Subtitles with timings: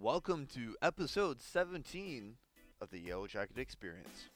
[0.00, 2.34] Welcome to episode 17
[2.80, 4.30] of the Yellow Jacket Experience.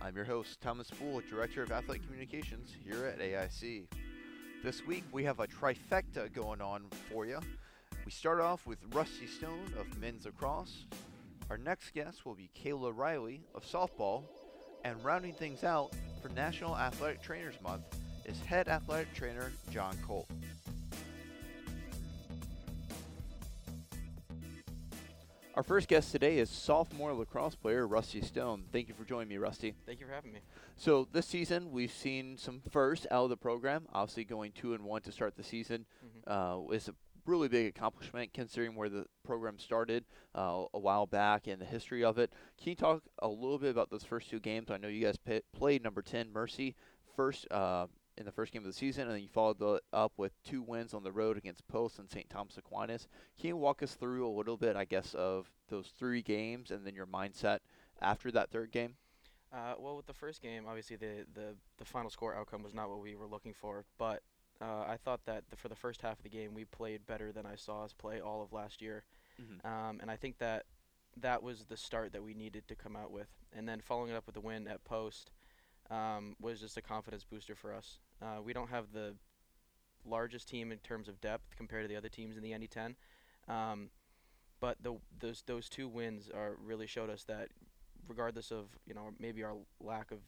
[0.00, 3.86] I'm your host, Thomas Poole, Director of Athletic Communications here at AIC.
[4.62, 7.40] This week we have a trifecta going on for you.
[8.06, 10.86] We start off with Rusty Stone of men's lacrosse.
[11.50, 14.22] Our next guest will be Kayla Riley of softball.
[14.84, 15.92] And rounding things out
[16.22, 17.82] for National Athletic Trainers Month
[18.24, 20.30] is head athletic trainer John Culp.
[25.58, 28.62] Our first guest today is sophomore lacrosse player Rusty Stone.
[28.70, 29.74] Thank you for joining me, Rusty.
[29.86, 30.38] Thank you for having me.
[30.76, 33.88] So this season we've seen some firsts out of the program.
[33.92, 35.84] Obviously, going two and one to start the season
[36.28, 36.68] Mhm.
[36.68, 36.94] uh, is a
[37.26, 42.04] really big accomplishment considering where the program started uh, a while back and the history
[42.04, 42.32] of it.
[42.56, 44.70] Can you talk a little bit about those first two games?
[44.70, 46.76] I know you guys p- played number ten Mercy
[47.16, 50.12] first uh, in the first game of the season, and then you followed the, up
[50.18, 52.28] with two wins on the road against Post and St.
[52.28, 53.08] Thomas Aquinas.
[53.40, 56.86] Can you walk us through a little bit, I guess, of those three games and
[56.86, 57.60] then your mindset
[58.02, 58.96] after that third game?
[59.52, 62.90] Uh, well, with the first game, obviously the, the, the final score outcome was not
[62.90, 64.22] what we were looking for, but
[64.60, 67.32] uh, I thought that the, for the first half of the game we played better
[67.32, 69.04] than I saw us play all of last year,
[69.40, 69.64] Mhm.
[69.64, 70.66] um, and I think that
[71.16, 74.16] that was the start that we needed to come out with, and then following it
[74.16, 75.30] up with the win at Post
[75.90, 78.00] um, was just a confidence booster for us.
[78.20, 79.14] Uh, we don't have the
[80.04, 82.94] largest team in terms of depth compared to the other teams in the NE10,
[83.48, 83.90] um,
[84.60, 87.48] but the, those those two wins are really showed us that
[88.08, 90.18] regardless of you know maybe our lack of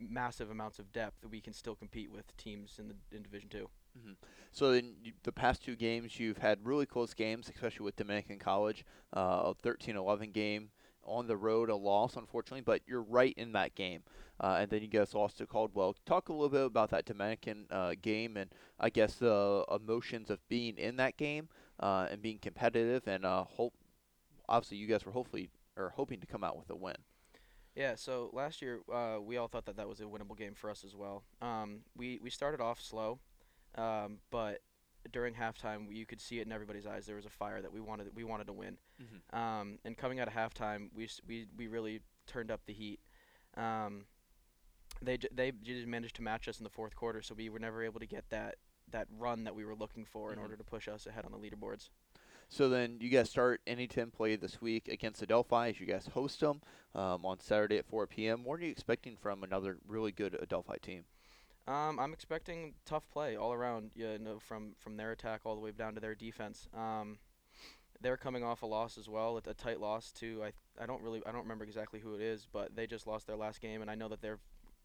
[0.00, 3.68] massive amounts of depth, we can still compete with teams in the in Division Two.
[3.98, 4.16] Mhm.
[4.52, 8.84] So in the past two games, you've had really close games, especially with Dominican College,
[9.16, 10.70] uh, a 13-11 game
[11.06, 14.02] on the road, a loss, unfortunately, but you're right in that game.
[14.40, 15.94] Uh, and then you guys lost to Caldwell.
[16.06, 20.46] Talk a little bit about that Dominican uh, game and I guess the emotions of
[20.48, 23.74] being in that game uh, and being competitive and uh, hope.
[24.48, 26.96] Obviously, you guys were hopefully or hoping to come out with a win.
[27.74, 30.70] Yeah, so last year uh, we all thought that that was a winnable game for
[30.70, 31.24] us as well.
[31.42, 33.18] Um, we we started off slow,
[33.76, 34.60] um, but
[35.12, 37.06] during halftime you could see it in everybody's eyes.
[37.06, 38.78] There was a fire that we wanted we wanted to win.
[39.32, 43.00] Um, and coming out of halftime, we we we really turned up the heat.
[43.56, 44.06] Um,
[45.02, 47.58] they j- they just managed to match us in the fourth quarter, so we were
[47.58, 48.56] never able to get that
[48.90, 50.42] that run that we were looking for in Mhm.
[50.42, 51.88] order to push us ahead on the leaderboards.
[52.50, 56.40] So then you guys start NE10 play this week against Adelphi as you guys host
[56.40, 56.60] them
[56.94, 58.44] um, on Saturday at 4 p.m.
[58.44, 61.06] What are you expecting from another really good Adelphi team?
[61.66, 63.90] Um, I'm expecting tough play all around.
[63.94, 66.68] You know, from from their attack all the way down to their defense.
[66.76, 67.18] Um,
[68.00, 69.38] they're coming off a loss as well.
[69.38, 70.52] It's a tight loss to I
[70.82, 73.36] I don't really I don't remember exactly who it is, but they just lost their
[73.36, 74.30] last game, and I know that they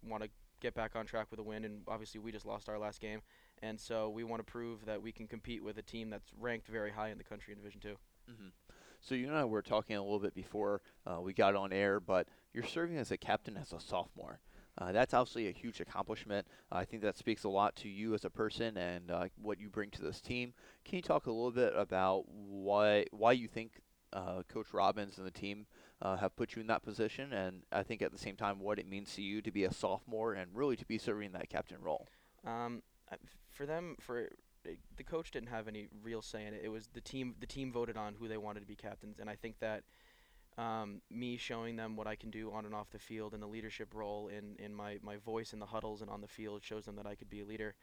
[0.07, 0.29] want to
[0.61, 1.65] get back on track with a win.
[1.65, 3.21] And obviously, we just lost our last game,
[3.61, 6.67] and so we want to prove that we can compete with a team that's ranked
[6.67, 7.95] very high in the country in Division Two.
[8.25, 8.49] hmm
[9.01, 11.99] So you and I were talking a little bit before uh, we got on air,
[11.99, 14.39] but you're serving as a captain as a sophomore.
[14.77, 16.47] Uh, that's obviously a huge accomplishment.
[16.71, 19.69] I think that speaks a lot to you as a person and uh, what you
[19.69, 20.53] bring to this team.
[20.85, 23.81] Can you talk a little bit about why why you think
[24.13, 25.65] uh, Coach Robbins and the team
[26.01, 28.79] uh, have put you in that position, and I think at the same time what
[28.79, 31.81] it means to you to be a sophomore and really to be serving that captain
[31.81, 32.07] role?
[32.45, 32.81] Um,
[33.51, 34.29] for them, for
[34.65, 36.61] uh, the coach didn't have any real say in it.
[36.63, 37.35] It was the team.
[37.39, 39.83] The team voted on who they wanted to be captains, and I think that
[40.59, 43.47] um, me showing them what I can do on and off the field in the
[43.47, 46.85] leadership role, in in my my voice in the huddles and on the field, shows
[46.85, 47.75] them that I could be a leader.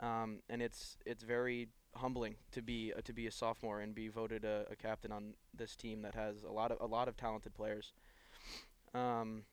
[0.00, 4.08] Um, and it's it's very humbling to be uh, to be a sophomore and be
[4.08, 7.16] voted a, a captain on this team that has a lot of a lot of
[7.16, 7.92] talented players.
[8.94, 9.44] Um,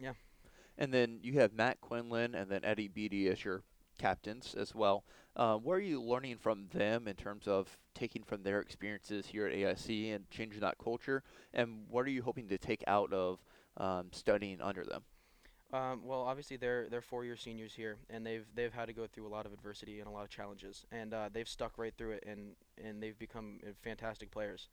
[0.00, 0.12] yeah.
[0.78, 3.62] And then you have Matt Quinlan and then Eddie Beatty as your
[3.98, 5.04] captains as well.
[5.34, 9.46] Uh, what are you learning from them in terms of taking from their experiences here
[9.46, 11.22] at AIC and changing that culture?
[11.54, 13.40] And what are you hoping to take out of
[13.76, 15.02] um, studying under them?
[15.72, 19.26] Um, well, obviously they're they're four-year seniors here, and they've they've had to go through
[19.26, 22.12] a lot of adversity and a lot of challenges, and uh, they've stuck right through
[22.12, 24.68] it, and and they've become uh, fantastic players.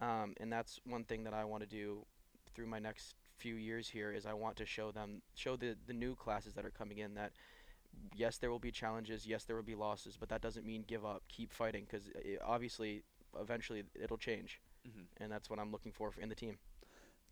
[0.00, 2.06] Um, and that's one thing that I want to do
[2.54, 5.92] through my next few years here is I want to show them show the the
[5.92, 7.32] new classes that are coming in that
[8.14, 11.04] yes there will be challenges, yes there will be losses, but that doesn't mean give
[11.04, 11.22] up.
[11.28, 12.10] Keep fighting because
[12.44, 13.04] obviously
[13.38, 16.58] eventually it'll change, hmm and that's what I'm looking for in the team.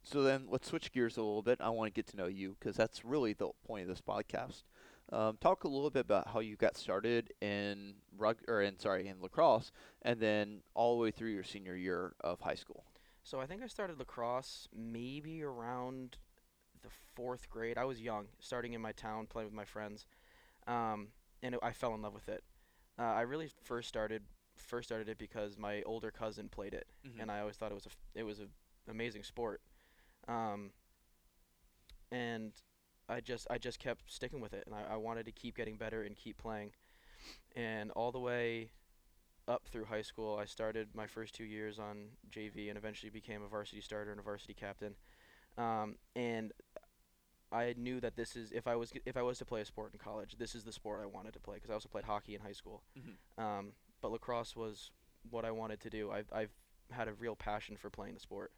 [0.03, 1.61] So then let's switch gears a little bit.
[1.61, 4.63] I want to get to know you because that's really the point of this podcast.
[5.13, 9.09] Um, talk a little bit about how you got started in rug or in sorry
[9.09, 9.73] in lacrosse,
[10.03, 12.85] and then all the way through your senior year of high school.
[13.23, 16.19] So I think I started lacrosse maybe around
[16.83, 17.79] the fourth grade.
[17.79, 20.07] I was young, starting in my town, playing with my friends,
[20.67, 21.09] um,
[21.43, 22.43] and it, I fell in love with it.
[22.99, 24.23] Uh, I really first started
[24.57, 27.21] first started it because my older cousin played it, Mhm.
[27.21, 28.49] and I always thought it was a f- it was a
[28.91, 29.61] amazing sport.
[30.29, 30.73] Um,
[32.11, 32.53] and
[33.09, 35.77] I just I just kept sticking with it, and I, I wanted to keep getting
[35.77, 36.73] better and keep playing.
[37.57, 38.71] And all the way
[39.49, 43.43] up through high school, I started my first two years on JV, and eventually became
[43.43, 44.95] a varsity starter and a varsity captain.
[45.59, 46.53] Um, and
[47.53, 49.93] I knew that this is if I was if I was to play a sport
[49.93, 52.35] in college, this is the sport I wanted to play because I also played hockey
[52.35, 52.83] in high school.
[52.99, 53.43] Mhm.
[53.43, 54.91] Um, but lacrosse was
[55.31, 56.11] what I wanted to do.
[56.11, 56.51] I've I've
[56.91, 58.53] had a real passion for playing the sport.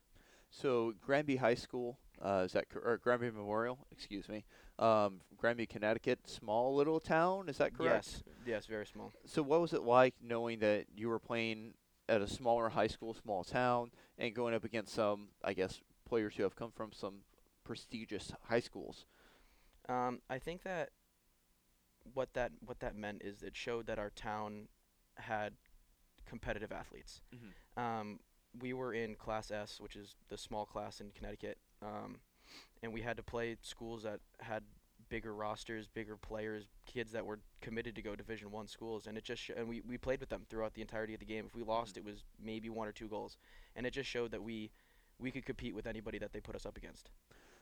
[0.50, 3.86] So Granby High School, uh, is that cor- or Granby Memorial?
[3.90, 4.44] Excuse me.
[4.78, 7.48] Um, Granby, Connecticut, small little town.
[7.50, 8.06] Is that correct?
[8.06, 9.12] Yes, yes, very small.
[9.26, 11.74] So what was it like knowing that you were playing
[12.08, 16.34] at a smaller high school, small town, and going up against some, I guess, players
[16.36, 17.16] who have come from some
[17.68, 19.04] prestigious high schools?
[19.90, 20.88] Um, I think that
[22.14, 24.68] what that what that meant is it showed that our town
[25.16, 25.52] had
[26.26, 27.20] competitive athletes.
[27.34, 27.80] Mhm.
[27.82, 28.20] Um,
[28.58, 32.20] we were in Class S, which is the small class in Connecticut, um,
[32.82, 34.64] and we had to play schools that had
[35.10, 39.24] bigger rosters, bigger players, kids that were committed to go Division One schools, and it
[39.24, 41.44] just sh- and we, we played with them throughout the entirety of the game.
[41.46, 43.36] If we lost, it was maybe one or two goals,
[43.76, 44.70] and it just showed that we
[45.18, 47.10] we could compete with anybody that they put us up against.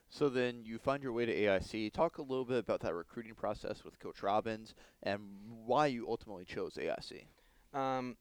[0.08, 1.92] So then you find your way to AIC.
[1.92, 5.20] Talk a little bit about that recruiting process with Coach Robbins and
[5.64, 7.24] why you ultimately chose AIC.
[7.74, 8.16] Um,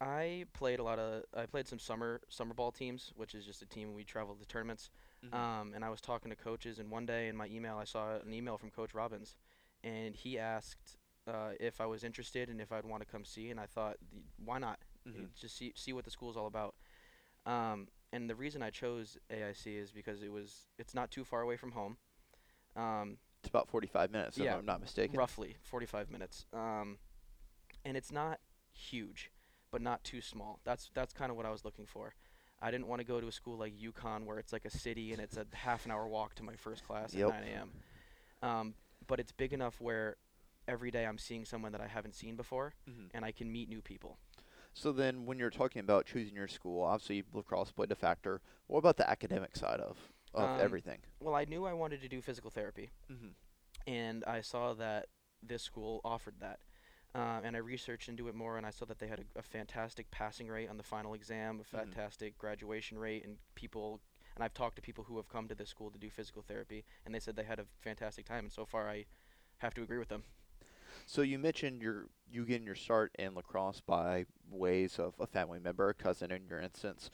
[0.00, 1.24] I played a lot of.
[1.34, 4.46] I played some summer summer ball teams, which is just a team we traveled to
[4.46, 4.90] tournaments.
[5.24, 5.34] Mhm.
[5.34, 8.16] Um, and I was talking to coaches, and one day in my email, I saw
[8.16, 9.36] an email from Coach Robbins,
[9.82, 10.96] and he asked
[11.26, 13.50] uh, if I was interested and if I'd want to come see.
[13.50, 13.96] And I thought,
[14.44, 14.78] why not?
[15.06, 15.34] Mhm.
[15.34, 16.76] Just see see what the school's all about.
[17.46, 21.40] Um, and the reason I chose AIC is because it was it's not too far
[21.42, 21.96] away from home.
[22.74, 25.16] Um, It's about 45 minutes, Yeah, if I'm not mistaken.
[25.16, 26.46] roughly 45 minutes.
[26.52, 26.98] Um,
[27.84, 28.40] and it's not
[28.72, 29.30] huge,
[29.70, 30.60] but not too small.
[30.64, 32.14] That's that's kind of what I was looking for.
[32.60, 35.12] I didn't want to go to a school like UConn where it's like a city
[35.12, 37.28] and it's a half an hour walk to my first class Yep.
[37.28, 37.70] at 9 a.m.
[38.42, 38.74] Um,
[39.06, 40.16] but it's big enough where
[40.66, 43.10] every day I'm seeing someone that I haven't seen before Mhm.
[43.14, 44.18] and I can meet new people.
[44.76, 48.42] So then, when you're talking about choosing your school, obviously lacrosse played a factor.
[48.66, 49.96] What about the academic side of
[50.34, 50.98] of Um, everything?
[51.18, 52.90] Well, I knew I wanted to do physical therapy.
[53.10, 53.28] Mm-hmm.
[53.86, 55.06] and I saw that
[55.42, 56.58] this school offered that.
[57.14, 59.42] Um, and I researched into it more, and I saw that they had a, a
[59.42, 61.66] fantastic passing rate on the final exam, a Mhm.
[61.66, 64.00] fantastic graduation rate, and people.
[64.34, 66.84] And I've talked to people who have come to this school to do physical therapy,
[67.06, 68.44] and they said they had a fantastic time.
[68.44, 69.06] And so far, I
[69.58, 70.24] have to agree with them.
[71.06, 75.60] So you mentioned your you getting your start in lacrosse by ways of a family
[75.60, 77.10] member, a cousin in your instance.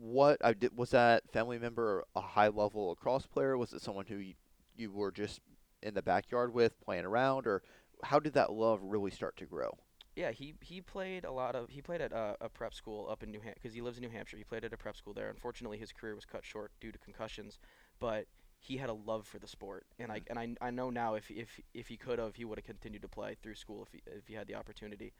[0.00, 3.58] What I did was that family member a high level lacrosse player?
[3.58, 4.34] Was it someone who you,
[4.74, 5.40] you were just
[5.82, 7.62] in the backyard with playing around, or
[8.02, 9.76] how did that love really start to grow?
[10.16, 13.22] Yeah, he he played a lot of he played at uh, a prep school up
[13.22, 14.38] in New Hampshire because he lives in New Hampshire.
[14.38, 15.28] He played at a prep school there.
[15.28, 17.58] Unfortunately, his career was cut short due to concussions,
[18.00, 18.26] but
[18.66, 21.30] he had a love for the sport, and I and I, I know now if
[21.30, 24.02] if if he could have, he would have continued to play through school if he
[24.06, 25.12] if he had the opportunity.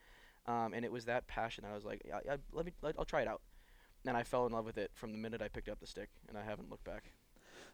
[0.47, 2.97] Um, and it was that passion that I was like, yeah, yeah, let me let,
[2.99, 3.43] I'll try it out,
[4.05, 6.09] and I fell in love with it from the minute I picked up the stick,
[6.29, 7.13] and I haven't looked back.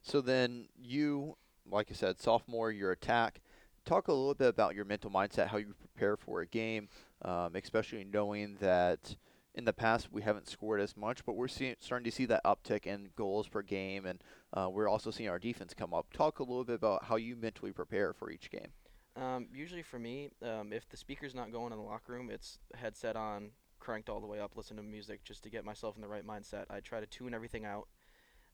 [0.02, 1.36] So then you,
[1.70, 3.40] like I said, sophomore, your attack.
[3.84, 6.88] Talk a little bit about your mental mindset, how you prepare for a game,
[7.22, 9.16] um, especially knowing that
[9.54, 12.86] in the past we haven't scored as much, but we're starting to see that uptick
[12.86, 16.12] in goals per game, and uh, we're also seeing our defense come up.
[16.12, 18.68] Talk a little bit about how you mentally prepare for each game.
[19.14, 22.58] Um, usually for me, um, if the speaker's not going in the locker room, it's
[22.74, 26.02] headset on, cranked all the way up, listen to music just to get myself in
[26.02, 26.64] the right mindset.
[26.70, 27.88] I try to tune everything out.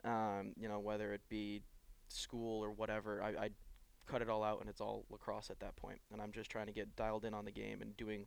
[0.05, 1.63] Um, you know, whether it be
[2.09, 3.51] school or whatever, I, I
[4.07, 6.01] cut it all out and it's all lacrosse at that point.
[6.13, 8.27] And I'm just trying to get dialed in on the game and doing,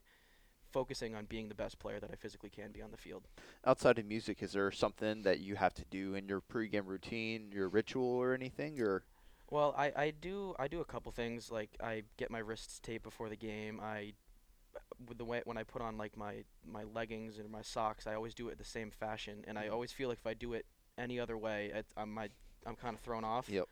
[0.72, 3.28] focusing on being the best player that I physically can be on the field.
[3.66, 7.52] Outside of music, is there something that you have to do in your pregame routine,
[7.52, 9.04] your ritual, or anything, or
[9.50, 13.04] Well, I, I do I do a couple things like I get my wrists taped
[13.04, 13.80] before the game.
[13.82, 14.14] I
[15.08, 18.16] with the way when I put on like my my leggings and my socks, I
[18.16, 19.74] always do it the same fashion, and I Mhm.
[19.74, 20.66] always feel like if I do it
[20.98, 22.30] any other way, it, I'm my
[22.66, 23.50] I'm kind of thrown off.
[23.50, 23.68] Yep.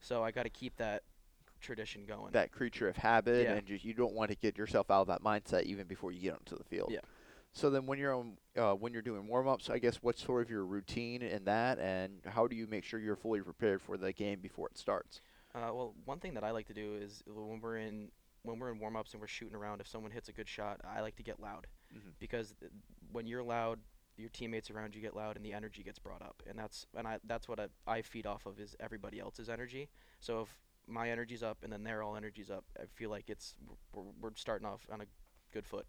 [0.00, 1.02] So I got to keep that
[1.64, 2.32] tradition going.
[2.32, 3.54] that creature of habit, Yeah.
[3.54, 6.20] and just you don't want to get yourself out of that mindset even before you
[6.20, 6.90] get onto the field.
[6.92, 7.00] Yeah.
[7.52, 10.42] So then, when you're on, uh, when you're doing warm ups, I guess what's sort
[10.42, 13.96] of your routine in that, and how do you make sure you're fully prepared for
[13.96, 15.20] the game before it starts?
[15.54, 18.10] Uh, well, one thing that I like to do is when we're in
[18.42, 20.78] when we're in warm ups and we're shooting around, if someone hits a good shot,
[20.84, 21.66] I like to get loud
[21.96, 22.12] Mhm.
[22.18, 22.70] because th-
[23.10, 23.78] when you're loud,
[24.18, 27.06] your teammates around you get loud and the energy gets brought up, and that's and
[27.06, 29.88] I that's what I, I feed off of is everybody else's energy.
[30.20, 33.54] So if my energy's up and then their all energy's up, I feel like it's
[33.92, 35.04] we're, we're starting off on a
[35.52, 35.86] good foot.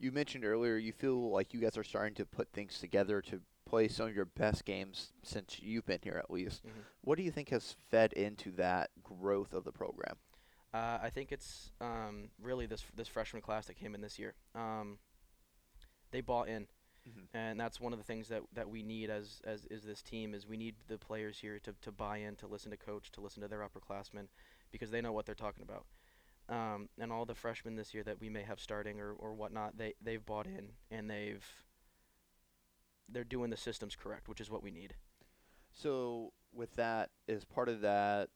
[0.00, 3.40] You mentioned earlier you feel like you guys are starting to put things together to
[3.66, 6.64] play some of your best games since you've been here, at least.
[6.64, 6.84] Mhm.
[7.02, 10.16] What do you think has fed into that growth of the program?
[10.72, 14.34] Uh, I think it's um, really this this freshman class that came in this year.
[14.54, 14.98] Um,
[16.10, 16.68] they bought in,
[17.08, 17.28] Mhm.
[17.34, 20.34] and that's one of the things that, that we need as as is this team
[20.34, 23.20] is we need the players here to, to buy in, to listen to coach, to
[23.20, 24.28] listen to their upperclassmen,
[24.70, 25.86] because they know what they're talking about.
[26.48, 29.76] Um, and all the freshmen this year that we may have starting or, or whatnot,
[29.78, 31.44] they they've bought in and they've
[33.08, 34.94] they're doing the systems correct, which is what we need.
[35.72, 38.30] So, with that, is part of that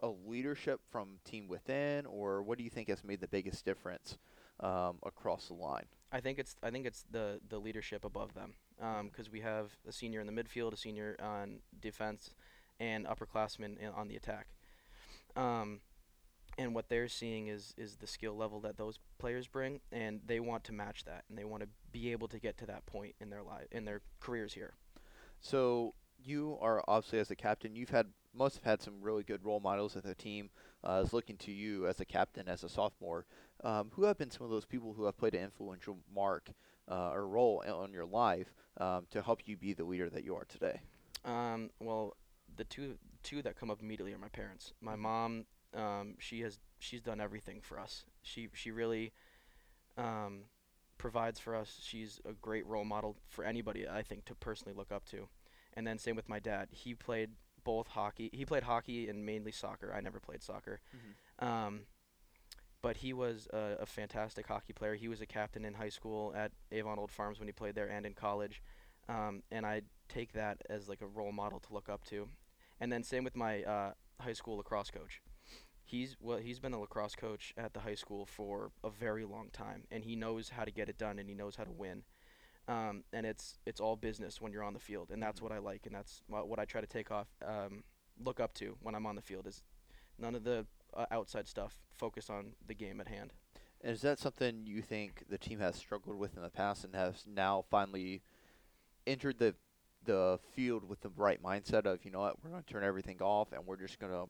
[0.00, 4.18] a leadership from team within, or what do you think has made the biggest difference
[4.60, 5.86] um, across the line?
[6.10, 8.54] I think it's I think it's the the leadership above them
[9.04, 12.30] because we have a senior in the midfield, a senior on defense,
[12.80, 14.46] and upperclassmen on the attack.
[15.36, 15.80] Um,
[16.56, 20.40] and what they're seeing is is the skill level that those players bring, and they
[20.40, 23.14] want to match that, and they want to be able to get to that point
[23.20, 24.74] in their life in their careers here.
[25.40, 29.44] So, you are obviously as a captain, you've had must have had some really good
[29.44, 30.50] role models in the team.
[30.84, 33.26] Uh, is looking to you as a captain, as a sophomore.
[33.64, 36.50] Um, who have been some of those people who have played an influential mark
[36.88, 40.36] uh, or role on your life um, to help you be the leader that you
[40.36, 40.80] are today?
[41.24, 42.16] Um, well,
[42.56, 44.72] the two two that come up immediately are my parents.
[44.80, 48.04] My mom, um, she has she's done everything for us.
[48.22, 49.12] She she really
[49.96, 50.44] um,
[50.96, 51.80] provides for us.
[51.82, 55.28] She's a great role model for anybody I think to personally look up to.
[55.78, 56.66] And then same with my dad.
[56.72, 57.30] He played
[57.62, 58.30] both hockey.
[58.32, 59.94] He played hockey and mainly soccer.
[59.96, 60.80] I never played soccer.
[61.38, 61.82] Um,
[62.82, 64.96] but he was a, a fantastic hockey player.
[64.96, 67.88] He was a captain in high school at Avon Old Farms when he played there
[67.88, 68.60] and in college.
[69.08, 72.28] Um, and I take that as like a role model to look up to.
[72.80, 75.22] And then same with my uh, high school lacrosse coach.
[75.84, 79.50] He's well, he's been a lacrosse coach at the high school for a very long
[79.52, 82.02] time, and he knows how to get it done, and he knows how to win.
[82.68, 85.58] Um, and it's it's all business when you're on the field, and that's what I
[85.58, 87.82] like, and that's what I try to take off, um,
[88.22, 89.62] look up to when I'm on the field is
[90.18, 91.78] none of the uh, outside stuff.
[91.96, 93.32] Focus on the game at hand.
[93.80, 96.94] And is that something you think the team has struggled with in the past and
[96.94, 98.22] has now finally
[99.06, 99.54] entered the
[100.04, 103.20] the field with the right mindset of you know what we're going to turn everything
[103.20, 104.26] off and we're just going to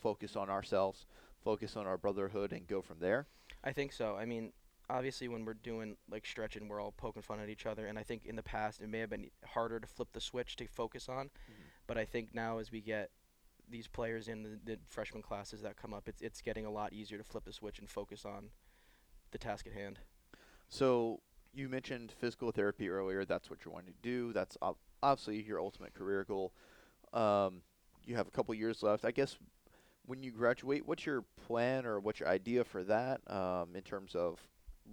[0.00, 1.06] focus on ourselves,
[1.42, 3.26] focus on our brotherhood, and go from there?
[3.64, 4.16] I think so.
[4.16, 4.52] I mean,
[4.90, 8.02] obviously, when we're doing like stretching, we're all poking fun at each other, and I
[8.02, 11.08] think in the past it may have been harder to flip the switch to focus
[11.08, 11.30] on.
[11.86, 13.10] But I think now, as we get
[13.70, 16.92] these players in the, the freshman classes that come up, it's it's getting a lot
[16.92, 18.50] easier to flip the switch and focus on
[19.30, 19.98] the task at hand.
[20.68, 21.20] So
[21.52, 23.24] you mentioned physical therapy earlier.
[23.24, 24.32] That's what you're wanting to do.
[24.32, 26.52] That's ob- obviously your ultimate career goal.
[27.12, 27.62] Um,
[28.04, 29.04] you have a couple years left.
[29.04, 29.36] I guess
[30.06, 34.14] when you graduate, what's your plan or what's your idea for that um, in terms
[34.14, 34.38] of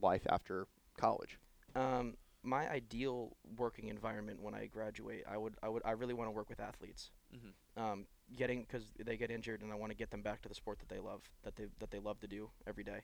[0.02, 1.40] life after college?
[1.76, 6.28] Um, my ideal working environment when I graduate, I would I would I really want
[6.28, 7.12] to work with athletes.
[7.34, 7.82] Mhm.
[7.82, 10.56] Um, getting because they get injured, and I want to get them back to the
[10.56, 13.02] sport that they love, that they that they love to do every day.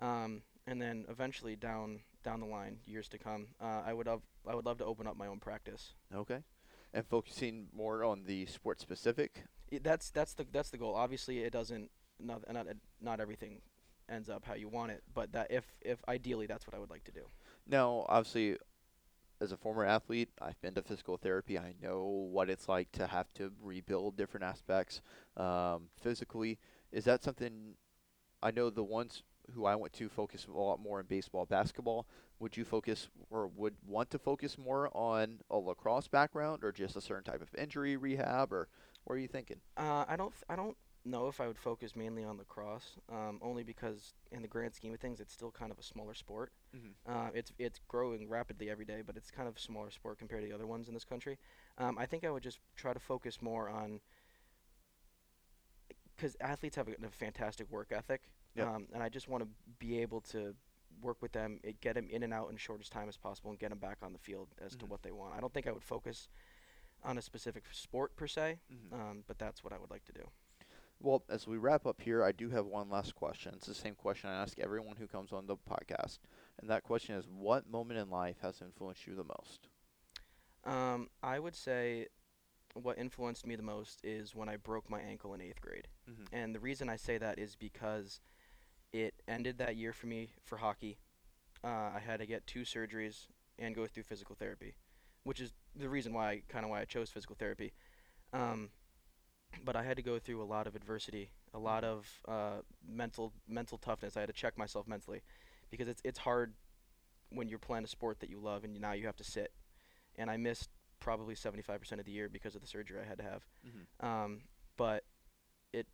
[0.00, 4.22] Um, and then eventually down down the line, years to come, uh, I would love
[4.46, 5.94] I would love to open up my own practice.
[6.14, 6.42] Okay.
[6.92, 9.44] And focusing more on the sport specific.
[9.72, 10.94] I that's that's the that's the goal.
[10.94, 12.66] Obviously, it doesn't not not
[13.00, 13.60] not everything
[14.08, 16.90] ends up how you want it, but that if if ideally that's what I would
[16.90, 17.22] like to do.
[17.66, 18.56] Now, obviously,
[19.40, 21.58] as a former athlete, I've been to physical therapy.
[21.58, 25.00] I know what it's like to have to rebuild different aspects
[25.36, 26.58] um, physically.
[26.92, 27.74] Is that something?
[28.42, 29.22] I know the ones
[29.54, 32.06] who I went to focus a lot more on baseball, basketball.
[32.40, 36.96] Would you focus or would want to focus more on a lacrosse background or just
[36.96, 38.68] a certain type of injury rehab or
[39.04, 39.56] what are you thinking?
[39.76, 40.32] Uh, I don't.
[40.32, 40.76] Th- I don't
[41.10, 44.92] know if I would focus mainly on lacrosse, um, only because in the grand scheme
[44.94, 46.52] of things, it's still kind of a smaller sport.
[46.74, 46.94] Mhm.
[47.06, 50.42] Uh, it's it's growing rapidly every day, but it's kind of a smaller sport compared
[50.42, 51.38] to the other ones in this country.
[51.78, 54.00] Um, I think I would just try to focus more on
[56.16, 58.66] because athletes have a, a fantastic work ethic, Yep.
[58.68, 59.48] um, and I just want to
[59.78, 60.54] be able to
[61.00, 63.58] work with them, it, get them in and out in shortest time as possible, and
[63.58, 64.88] get them back on the field as to Mhm.
[64.88, 65.34] what they want.
[65.34, 66.28] I don't think I would focus
[67.04, 68.92] on a specific sport per se, Mhm.
[68.92, 70.28] um, but that's what I would like to do.
[71.00, 73.52] Well, as we wrap up here, I do have one last question.
[73.56, 76.18] It's the same question I ask everyone who comes on the podcast.
[76.60, 79.68] And that question is what moment in life has influenced you the most?
[80.64, 82.08] Um, I would say
[82.74, 85.88] what influenced me the most is when I broke my ankle in eighth grade.
[86.08, 86.26] Mhm.
[86.32, 88.20] And the reason I say that is because
[88.92, 90.98] it ended that year for me for hockey.
[91.62, 93.28] Uh, I had to get two surgeries
[93.58, 94.74] and go through physical therapy,
[95.22, 97.72] which is the reason why kind of why I chose physical therapy.
[98.32, 98.70] Um,
[99.64, 103.32] but I had to go through a lot of adversity, a lot of uh, mental
[103.48, 104.16] mental toughness.
[104.16, 105.22] I had to check myself mentally
[105.70, 106.54] because it's it's hard
[107.30, 109.52] when you're playing a sport that you love and now you have to sit.
[110.16, 113.24] And I missed probably 75% of the year because of the surgery I had to
[113.24, 113.46] have.
[113.66, 114.06] Mm-hmm.
[114.06, 114.40] Um,
[114.76, 115.04] but
[115.72, 115.86] it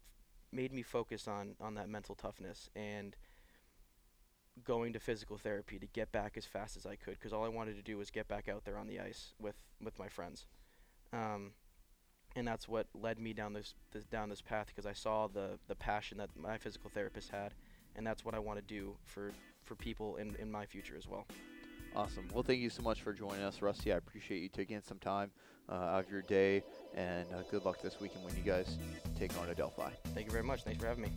[0.52, 3.16] made me focus on on that mental toughness and
[4.62, 7.48] going to physical therapy to get back as fast as I could because all I
[7.48, 10.46] wanted to do was get back out there on the ice with with my friends.
[11.12, 11.52] Um,
[12.36, 15.58] and that's what led me down this, this down this path because I saw the
[15.68, 17.54] the passion that my physical therapist had,
[17.96, 21.08] and that's what I want to do for for people in in my future as
[21.08, 21.26] well.
[21.96, 22.28] Awesome.
[22.32, 23.92] Well, thank you so much for joining us, Rusty.
[23.92, 25.30] I appreciate you taking some time
[25.68, 26.64] uh, out of your day,
[26.94, 28.78] and uh, good luck this weekend when you guys
[29.16, 29.92] take on Adelphi.
[30.12, 30.64] Thank you very much.
[30.64, 31.10] Thanks for having me.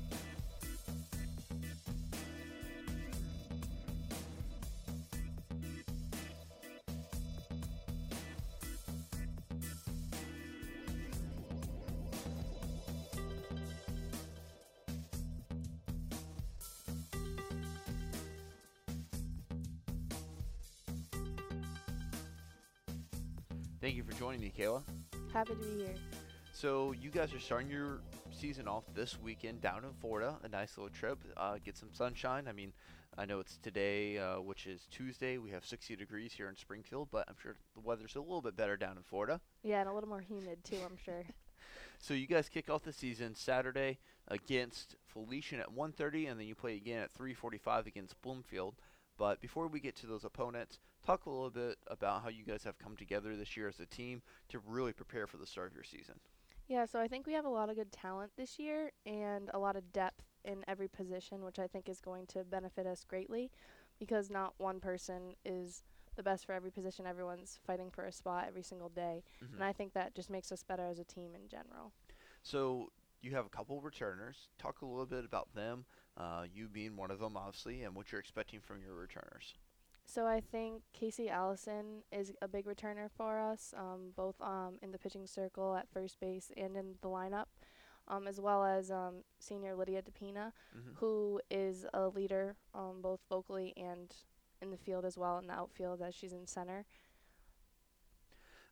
[27.08, 30.36] You guys are starting your season off this weekend down in Florida.
[30.44, 31.18] A nice little trip.
[31.38, 32.50] Uh, get some sunshine.
[32.50, 32.74] I mean,
[33.18, 35.38] I know it's today, uh, which is Tuesday.
[35.38, 38.58] We have 60 degrees here in Springfield, but I'm sure the weather's a little bit
[38.58, 39.40] better down in Florida.
[39.64, 40.80] Yeah, and a little more humid too.
[40.84, 41.24] I'm sure.
[41.98, 46.56] so you guys kick off the season Saturday against Felician at 1:30, and then you
[46.56, 48.76] play again at 3:45 against Bloomfield.
[49.18, 52.66] But before we get to those opponents, talk a little bit about how you guys
[52.66, 55.74] have come together this year as a team to really prepare for the start of
[55.74, 56.20] your season.
[56.68, 59.60] Yeah, so I think we have a lot of good talent this year and a
[59.60, 63.52] lot of depth in every position, which I think is going to benefit us greatly
[64.00, 65.84] because not one person is
[66.16, 67.06] the best for every position.
[67.06, 69.24] Everyone's fighting for a spot every single day.
[69.44, 69.56] Mm-hmm.
[69.56, 71.94] And I think that just makes us better as a team in general.
[72.44, 74.50] So you have a couple returners.
[74.58, 75.86] Talk a little bit about them,
[76.18, 79.56] uh, you being one of them, obviously, and what you're expecting from your returners.
[80.10, 84.94] So I think Casey Allison is a big returner for us, um, both um, in
[84.94, 87.48] the pitching circle at first base and in the lineup,
[88.08, 90.92] um, as well as um, senior Lydia DePina, mm-hmm.
[90.96, 94.16] who is a leader um, both vocally and
[94.62, 96.86] in the field as well in the outfield as she's in center.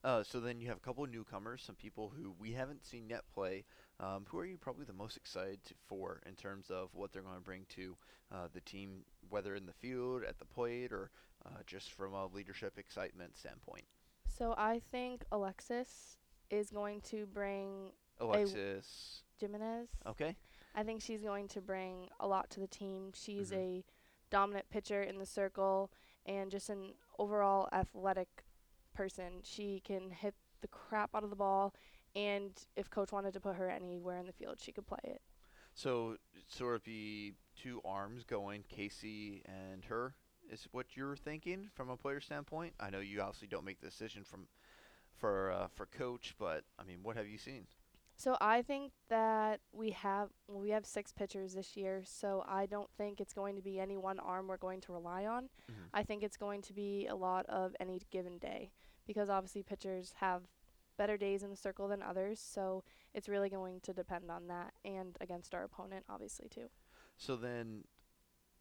[0.05, 3.09] Uh, so then you have a couple of newcomers, some people who we haven't seen
[3.09, 3.65] yet play.
[3.99, 7.23] Um, who are you probably the most excited to, for in terms of what they're
[7.23, 7.97] going to bring to
[8.31, 11.09] uh, the team, whether in the field, at the plate, or
[11.45, 13.85] uh, just from a leadership excitement standpoint?
[14.27, 16.17] So I think Alexis
[16.49, 19.89] is going to bring Alexis Jimenez.
[20.07, 20.35] Okay.
[20.75, 23.11] I think she's going to bring a lot to the team.
[23.13, 23.59] She's mm-hmm.
[23.59, 23.83] a
[24.29, 25.91] dominant pitcher in the circle
[26.25, 28.43] and just an overall athletic
[28.93, 29.41] person.
[29.43, 31.73] She can hit the crap out of the ball,
[32.15, 35.21] and if coach wanted to put her anywhere in the field, she could play it.
[35.75, 36.15] So
[36.47, 40.15] sort of be two arms going, Casey and her
[40.51, 42.73] is what you're thinking from a player standpoint.
[42.79, 44.47] I know you obviously don't make the decision from
[45.17, 47.67] for uh, for coach, but I mean, what have you seen?
[48.17, 52.65] So I think that we have well, we have six pitchers this year, so I
[52.65, 55.45] don't think it's going to be any one arm we're going to rely on.
[55.71, 55.83] Mm-hmm.
[55.93, 58.71] I think it's going to be a lot of any given day
[59.05, 60.43] because obviously pitchers have
[60.97, 64.73] better days in the circle than others, so it's really going to depend on that
[64.85, 66.69] and against our opponent obviously too.
[67.17, 67.83] So then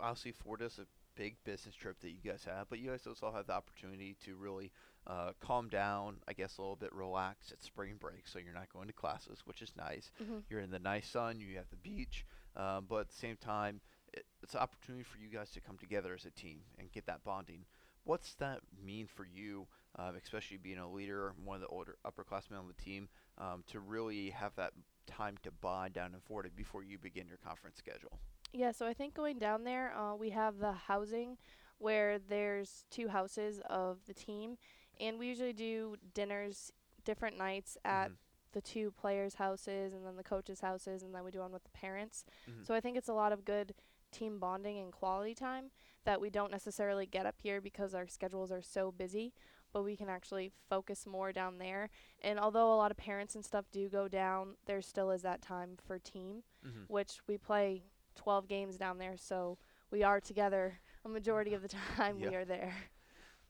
[0.01, 0.33] obviously
[0.81, 4.17] a big business trip that you guys have, but you guys also have the opportunity
[4.25, 4.71] to really
[5.07, 8.73] uh, calm down, I guess a little bit relax at spring break, so you're not
[8.73, 10.11] going to classes, which is nice.
[10.23, 10.39] Mm-hmm.
[10.49, 12.25] You're in the nice sun, you have the beach,
[12.57, 13.81] um, but at the same time,
[14.13, 17.07] it, it's an opportunity for you guys to come together as a team and get
[17.07, 17.65] that bonding.
[18.05, 19.67] What's that mean for you,
[19.99, 23.81] uh, especially being a leader, one of the older upperclassmen on the team, um, to
[23.81, 24.73] really have that
[25.07, 28.19] time to bond down in Florida before you begin your conference schedule?
[28.55, 31.37] Yeah, so I think going down there, uh, we have the housing
[31.79, 34.57] where there's two houses of the team,
[35.01, 36.73] and we usually do dinners
[37.05, 38.15] different nights at mm-hmm.
[38.53, 41.65] the two players' houses and then the coaches' houses, and then we do one with
[41.65, 42.25] the parents.
[42.49, 42.63] Mm-hmm.
[42.63, 43.75] So I think it's a lot of good
[44.13, 45.73] team bonding and quality time
[46.05, 49.33] that we don't necessarily get up here because our schedules are so busy
[49.75, 51.91] but we can actually focus more down there.
[52.23, 55.43] And although a lot of parents and stuff do go down, there still is that
[55.43, 56.85] time for team, mm-hmm.
[56.87, 57.83] which we play
[58.17, 59.59] 12 games down there, so
[59.91, 62.75] we are together a majority of the time we are there.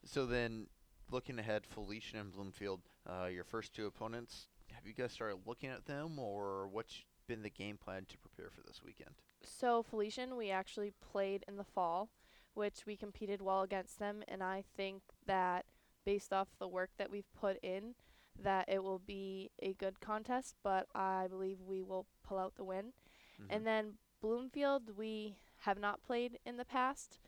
[0.04, 0.66] So then,
[1.10, 5.70] looking ahead, Felician and Bloomfield, uh, your first two opponents, have you guys started looking
[5.70, 9.14] at them, or what's been the game plan to prepare for this weekend?
[9.42, 12.10] So Felician, we actually played in the fall,
[12.54, 15.64] which we competed well against them, and I think that
[16.04, 17.94] based off the work that we've put in,
[18.42, 22.64] that it will be a good contest, but I believe we will pull out the
[22.64, 22.92] win.
[23.40, 23.54] Mm-hmm.
[23.54, 23.92] And then
[24.24, 27.18] Bloomfield, we have not played in the past,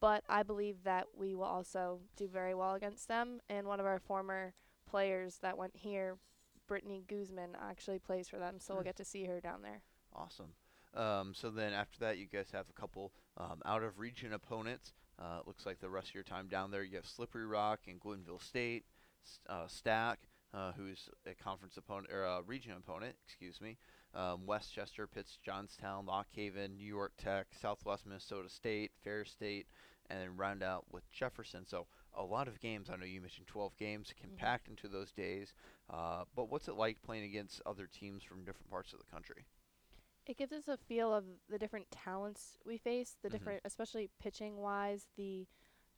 [0.00, 3.38] but I believe that we will also do very well against them.
[3.48, 4.52] And one of our former
[4.90, 6.16] players that went here,
[6.66, 8.86] Brittany Guzman, actually plays for them, so we'll Hmm.
[8.88, 9.82] get to see her down there.
[10.12, 10.52] Awesome.
[10.94, 14.94] Um, so then after that, you guys have a couple um, out of region opponents.
[15.20, 18.00] Uh, looks like the rest of your time down there, you have Slippery Rock and
[18.00, 18.84] Glenville State,
[19.48, 20.16] uh, STAC,
[20.52, 23.78] uh, who's a conference opponent or a region opponent, excuse me.
[24.16, 29.66] Um, West Chester, Pitts, Johnstown, Lock Haven, New York Tech, Southwest Minnesota State, Fair State,
[30.08, 31.66] and then round out with Jefferson.
[31.66, 32.88] So a lot of games.
[32.90, 35.52] I know you mentioned 12 games compact into those days.
[35.90, 39.44] Uh, but what's it like playing against other teams from different parts of the country?
[40.26, 43.32] It gives us a feel of the different talents we face, the Mhm.
[43.32, 45.46] different, especially pitching wise, the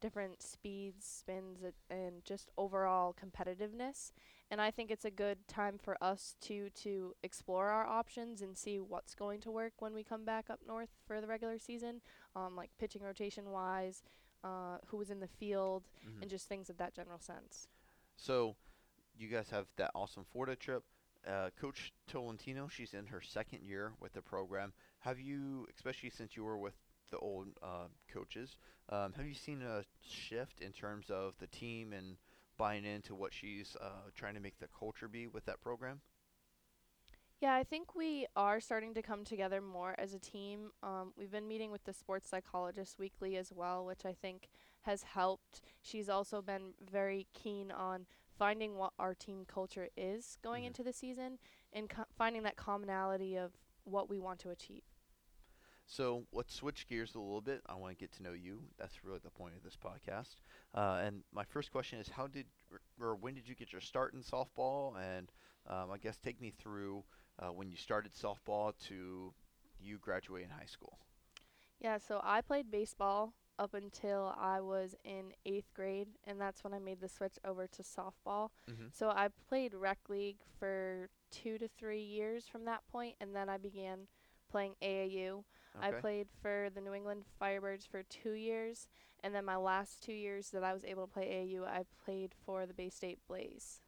[0.01, 4.13] different speeds, spins, and just overall competitiveness.
[4.51, 8.57] And I think it's a good time for us to to explore our options and
[8.57, 12.01] see what's going to work when we come back up north for the regular season,
[12.35, 14.03] um, like pitching rotation wise,
[14.43, 16.23] uh, who was in the field, Mhm.
[16.23, 17.69] and just things of that general sense.
[18.17, 18.57] So,
[19.17, 20.85] you guys have that awesome Florida trip.
[21.27, 24.73] Uh, Coach Tolentino, she's in her second year with the program.
[25.01, 26.75] Have you, especially since you were with
[27.11, 28.57] the old uh, coaches,
[28.89, 32.17] um, have you seen a shift in terms of the team and
[32.59, 36.01] buying into what she's uh, trying to make the culture be with that program?
[37.41, 40.73] Yeah, I think we are starting to come together more as a team.
[40.83, 44.49] Um, we've been meeting with the sports psychologist weekly as well, which I think
[44.83, 45.61] has helped.
[45.81, 50.69] She's also been very keen on finding what our team culture is going Mhm.
[50.69, 51.39] into the season
[51.73, 53.53] and co- finding that commonality of
[53.85, 54.83] what we want to achieve.
[55.91, 57.63] So let's switch gears a little bit.
[57.67, 58.61] I want to get to know you.
[58.79, 60.37] That's really the point of this podcast.
[60.75, 62.45] Uh, and my first question is, how did
[63.01, 64.93] or, when did you get your start in softball?
[65.01, 65.33] And
[65.67, 67.05] um, I guess take me through
[67.39, 69.33] uh, when you started softball to
[69.81, 70.99] you graduating high school.
[71.81, 76.75] Yeah, so I played baseball up until I was in eighth grade, and that's when
[76.75, 78.51] I made the switch over to softball.
[78.71, 78.89] Mm-hmm.
[78.93, 83.49] So I played rec league for two to three years from that point, and then
[83.49, 84.01] I began
[84.51, 85.45] playing AAU.
[85.81, 86.01] I Okay.
[86.01, 88.89] played for the New England Firebirds for two years,
[89.21, 92.35] and then my last two years that I was able to play AU, I played
[92.45, 93.81] for the Bay State Blaze.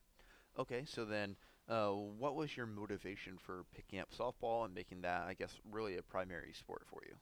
[0.59, 1.37] Okay, so then,
[1.69, 5.97] uh, what was your motivation for picking up softball and making that, I guess, really
[5.97, 7.17] a primary sport for you?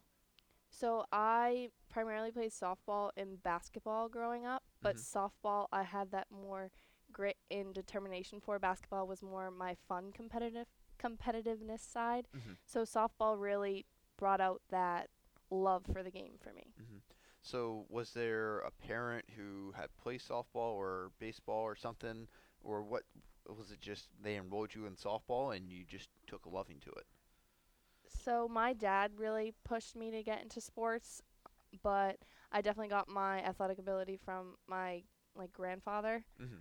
[0.69, 5.01] So I primarily played softball and basketball growing up, but Mhm.
[5.01, 6.71] softball I had that more
[7.11, 8.59] grit and determination for.
[8.59, 10.67] Basketball was more my fun competitive
[10.99, 12.27] competitiveness side.
[12.33, 12.57] Mhm.
[12.65, 13.85] So softball really
[14.19, 15.09] brought out that
[15.51, 16.75] love for the game for me.
[16.81, 16.97] Mm-hmm.
[17.41, 22.27] So, was there a parent who had played softball or baseball or something,
[22.63, 23.03] or what?
[23.47, 26.91] Was it just they enrolled you in softball and you just took a loving to
[26.91, 27.05] it?
[28.07, 31.21] So my dad really pushed me to get into sports,
[31.83, 32.17] but
[32.51, 35.03] I definitely got my athletic ability from my
[35.35, 36.59] like grandfather, Mm-hmm.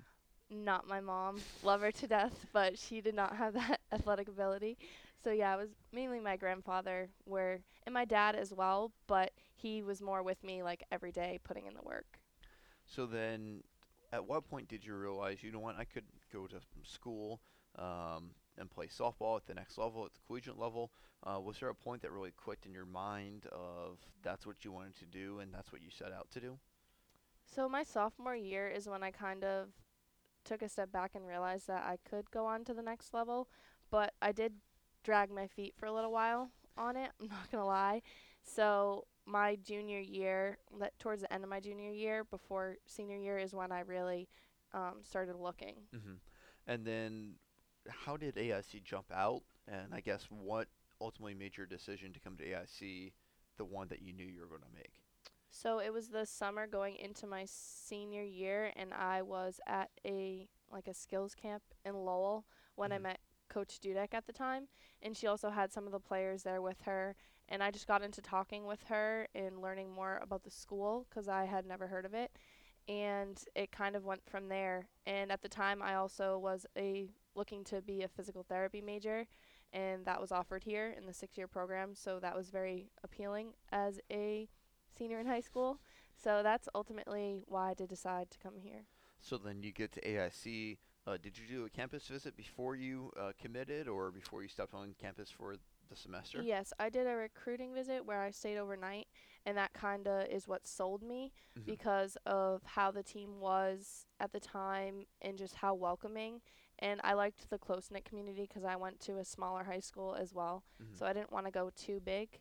[0.51, 1.45] not my mom.
[1.63, 4.79] Love her to death, but she did not have that athletic ability.
[5.23, 9.83] So yeah, it was mainly my grandfather where and my dad as well, but he
[9.83, 12.21] was more with me like every day putting in the work.
[12.87, 13.63] So then,
[14.13, 17.41] at what point did you realize, you know what, I could go to school
[17.79, 20.91] um, and play softball at the next level, at the collegiate level?
[21.25, 24.73] Uh, was there a point that really clicked in your mind of that's what you
[24.73, 26.59] wanted to do and that's what you set out to do?
[27.45, 29.69] So my sophomore year is when I kind of
[30.45, 33.49] took a step back and realized that I could go on to the next level,
[33.91, 34.53] but I did
[35.09, 37.11] drag my feet for a little while on it.
[37.21, 38.03] I'm not gonna lie.
[38.43, 43.39] So my junior year, that towards the end of my junior year, before senior year,
[43.39, 44.29] is when I really
[44.75, 45.77] um, started looking.
[45.97, 46.17] Mm-hmm.
[46.67, 47.37] And then,
[47.89, 49.41] how did AIC jump out?
[49.67, 50.69] And I guess what
[51.01, 53.13] ultimately made your decision to come to AIC
[53.57, 55.01] the one that you knew you were going to make?
[55.51, 60.49] So it was the summer going into my senior year, and I was at a
[60.71, 62.45] like a skills camp in Lowell
[62.77, 63.03] when I Mhm.
[63.03, 64.69] met Coach Dudek at the time,
[65.03, 67.15] and she also had some of the players there with her.
[67.49, 71.29] And I just got into talking with her and learning more about the school because
[71.29, 72.31] I had never heard of it,
[72.89, 74.89] and it kind of went from there.
[75.07, 79.27] And at the time, I also was a looking to be a physical therapy major,
[79.73, 81.95] and that was offered here in the six-year program.
[81.95, 84.49] So that was very appealing as a
[84.97, 85.81] senior in high school.
[86.23, 88.87] So that's ultimately why I did decide to come here.
[89.21, 90.79] So then you get to AIC.
[91.09, 94.75] Uh, did you do a campus visit before you uh, committed or before you stepped
[94.75, 95.55] on campus for
[95.89, 96.43] the semester?
[96.45, 99.07] Yes, I did a recruiting visit where I stayed overnight,
[99.47, 101.65] and that kind of is what sold me Mhm.
[101.65, 106.43] because of how the team was at the time and just how welcoming.
[106.81, 110.15] And I liked the close knit community because I went to a smaller high school
[110.15, 110.95] as well, Mhm.
[110.95, 112.39] so I didn't want to go too big.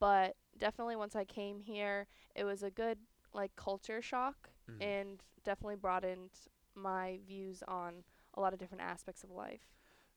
[0.00, 2.98] But definitely once I came here, it was a good
[3.32, 4.82] like culture shock Mhm.
[4.82, 6.30] and definitely broadened
[6.74, 8.04] my views on
[8.34, 9.60] a lot of different aspects of life.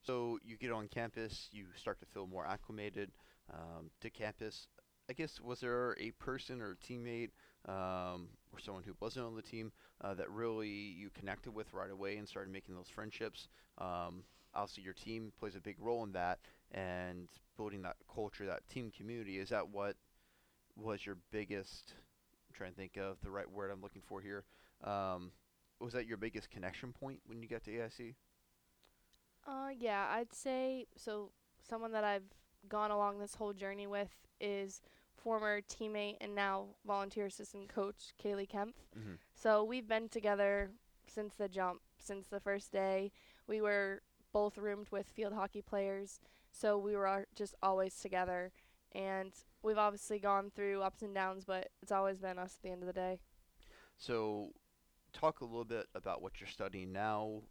[0.05, 3.11] So you get on campus, you start to feel more acclimated
[3.51, 4.67] um, to campus.
[5.09, 7.29] I guess was there a person or teammate
[7.67, 11.91] um, or someone who wasn't on the team uh, that really you connected with right
[11.91, 13.47] away and started making those friendships?
[13.77, 16.39] Um, obviously, your team plays a big role in that
[16.71, 19.37] and building that culture, that team community.
[19.37, 19.95] Is that what
[20.75, 21.93] was your biggest?
[22.49, 24.43] I'm trying to think of the right word I'm looking for here.
[24.83, 25.31] Um,
[25.79, 28.15] was that your biggest connection point when you got to AIC?
[29.47, 31.31] Uh, yeah, I'd say so.
[31.67, 32.23] Someone that I've
[32.69, 34.09] gone along this whole journey with
[34.39, 34.81] is
[35.15, 38.73] former teammate and now volunteer assistant coach Kaylee Kempf.
[38.97, 39.13] Mm-hmm.
[39.33, 40.71] So we've been together
[41.07, 43.11] since the jump, since the first day.
[43.47, 44.01] We were
[44.33, 46.19] both roomed with field hockey players,
[46.51, 48.51] so we were just always together.
[48.93, 52.71] And we've obviously gone through ups and downs, but it's always been us at the
[52.71, 53.19] end of the day.
[53.97, 54.51] So,
[55.15, 57.41] talk a little bit about what you're studying now.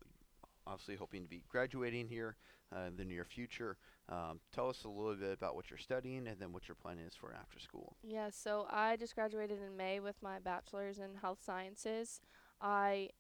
[0.67, 2.37] Obviously, hoping to be graduating here
[2.75, 3.77] uh, in the near future.
[4.09, 6.99] Um, tell us a little bit about what you're studying and then what your plan
[6.99, 7.97] is for after school.
[8.03, 12.21] Yeah, so I just graduated in May with my bachelor's in health sciences.
[12.61, 13.11] I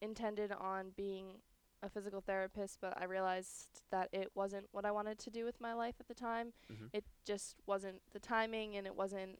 [0.00, 1.40] intended on being
[1.82, 5.60] a physical therapist, but I realized that it wasn't what I wanted to do with
[5.60, 6.52] my life at the time.
[6.70, 6.88] Mhm.
[6.92, 9.38] It just wasn't the timing and it wasn't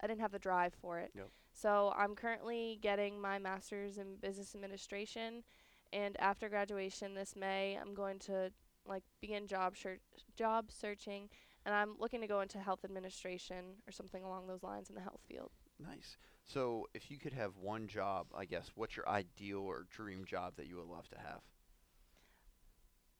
[0.00, 1.10] I didn't have the drive for it.
[1.14, 1.30] Yep.
[1.56, 5.42] So I'm currently getting my master's in business administration
[5.90, 8.52] and after graduation this May, I'm going to
[8.84, 10.00] like begin job shir-
[10.36, 11.30] job searching
[11.64, 15.00] and I'm looking to go into health administration or something along those lines in the
[15.00, 15.50] health field.
[15.82, 16.18] Nice.
[16.44, 20.54] So, if you could have one job, I guess, what's your ideal or dream job
[20.56, 21.40] that you would love to have?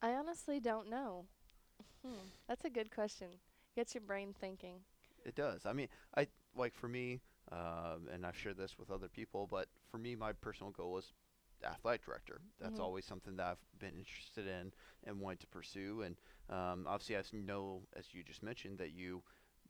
[0.00, 1.24] I honestly don't know.
[2.06, 3.28] Hmm, that's a good question.
[3.74, 4.76] Gets your brain thinking.
[5.24, 5.66] It does.
[5.66, 7.20] I mean, I like for me,
[7.52, 11.12] um, and I've shared this with other people, but for me, my personal goal is
[11.64, 12.40] athletic director.
[12.60, 12.82] That's Mhm.
[12.82, 14.72] always something that I've been interested in
[15.04, 16.02] and wanted to pursue.
[16.02, 16.16] And
[16.50, 19.22] um, obviously, I know, as you just mentioned, that you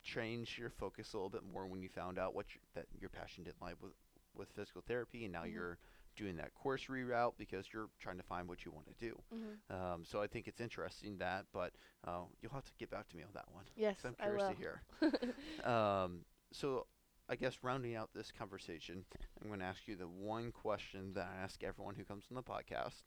[0.03, 3.11] changed your focus a little bit more when you found out what your, that your
[3.11, 3.93] passion didn't lie with
[4.35, 5.53] with physical therapy, and now Mhm.
[5.53, 5.79] you're
[6.17, 9.19] doing that course reroute because you're trying to find what you want to do.
[9.35, 9.75] Mm-hmm.
[9.75, 11.73] Um, so I think it's interesting that, but
[12.07, 13.65] uh, you'll have to get back to me on that one.
[13.77, 14.49] Yes, I'm I curious will.
[14.49, 14.83] to hear.
[15.65, 16.87] Um, so
[17.29, 19.05] I guess rounding out this conversation,
[19.43, 22.37] I'm going to ask you the one question that I ask everyone who comes on
[22.37, 23.03] the podcast,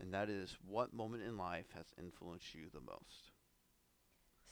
[0.00, 3.32] and that is, what moment in life has influenced you the most?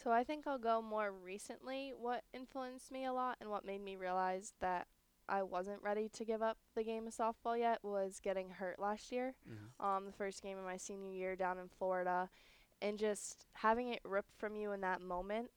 [0.03, 1.93] So I think I'll go more recently.
[1.97, 4.89] What influenced me a lot and what made me realize that
[5.29, 9.13] I wasn't ready to give up the game of softball yet was getting hurt last
[9.13, 9.35] year.
[9.79, 12.29] Um, the first game of my senior year down in Florida,
[12.83, 15.51] and just having it ripped from you in that moment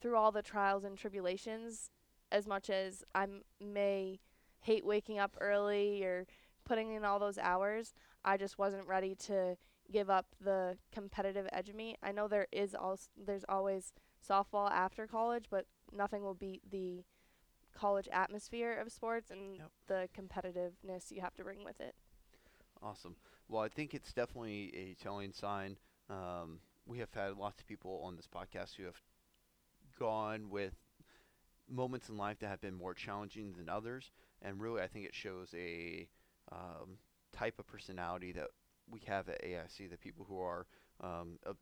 [0.00, 1.90] through all the trials and tribulations.
[2.30, 3.26] As much as I
[3.60, 4.20] may
[4.60, 6.26] hate waking up early or
[6.64, 9.56] putting in all those hours, I just wasn't ready to
[9.92, 11.96] give up the competitive edge of me.
[12.02, 13.92] I know there is also there's always
[14.26, 17.04] softball after college, but nothing will beat the
[17.74, 19.70] college atmosphere of sports and Yep.
[19.88, 21.94] the competitiveness you have to bring with it.
[22.82, 23.16] Awesome.
[23.48, 25.76] Well, I think it's definitely a telling sign.
[26.08, 29.00] Um, we have had lots of people on this podcast who have
[29.98, 30.74] gone with
[31.70, 34.10] moments in life that have been more challenging than others,
[34.42, 36.08] and really, I think it shows a
[36.52, 36.98] um,
[37.32, 38.48] type of personality that
[38.90, 39.90] we have at AIC.
[39.90, 40.66] The people who are
[41.00, 41.54] um, a-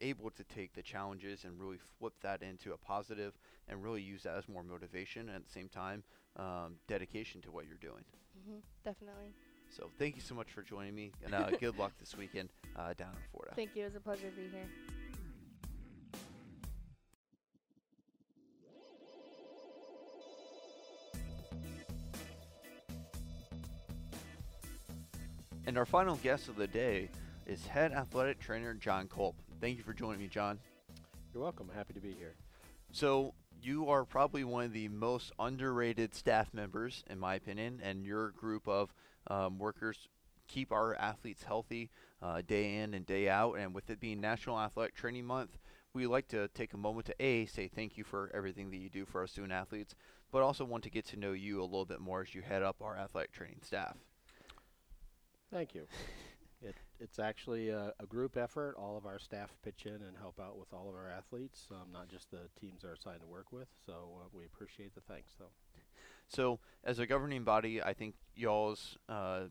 [0.00, 4.22] able to take the challenges and really flip that into a positive, and really use
[4.22, 6.02] that as more motivation, and at the same time,
[6.36, 8.04] um, dedication to what you're doing.
[8.46, 9.32] hmm Definitely.
[9.68, 12.92] So thank you so much for joining me, and uh, good luck this weekend uh,
[12.96, 13.54] down in Florida.
[13.54, 13.82] Thank you.
[13.82, 14.66] It was a pleasure to be here.
[25.70, 27.08] And our final guest of the day
[27.46, 29.36] is head athletic trainer John Culp.
[29.60, 30.58] Thank you for joining me, John.
[31.32, 31.70] You're welcome.
[31.72, 32.34] Happy to be here.
[32.90, 38.04] So you are probably one of the most underrated staff members, in my opinion, and
[38.04, 38.92] your group of
[39.28, 40.08] um, workers
[40.48, 41.88] keep our athletes healthy
[42.20, 43.52] uh, day in and day out.
[43.52, 45.56] And with it being National Athletic Training Month,
[45.94, 48.90] we like to take a moment to a say thank you for everything that you
[48.90, 49.94] do for our student athletes,
[50.32, 52.64] but also want to get to know you a little bit more as you head
[52.64, 53.94] up our athletic training staff.
[55.52, 55.86] Thank you.
[56.62, 58.74] It, it's actually a, a group effort.
[58.78, 61.90] All of our staff pitch in and help out with all of our athletes, um,
[61.90, 63.68] not just the teams they're assigned to work with.
[63.86, 65.52] So uh, we appreciate the thanks, though.
[66.28, 69.44] So, as a governing body, I think y'all's uh,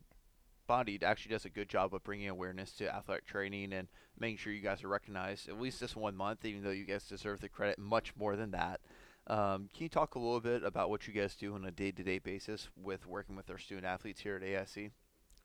[0.66, 4.52] body actually does a good job of bringing awareness to athletic training and making sure
[4.52, 7.48] you guys are recognized at least this one month, even though you guys deserve the
[7.48, 8.80] credit much more than that.
[9.26, 12.20] Um, can you talk a little bit about what you guys do on a day-to-day
[12.20, 14.92] basis with working with our student athletes here at AIC?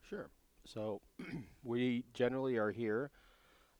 [0.08, 0.30] Sure.
[0.66, 1.00] So
[1.64, 3.10] we generally are here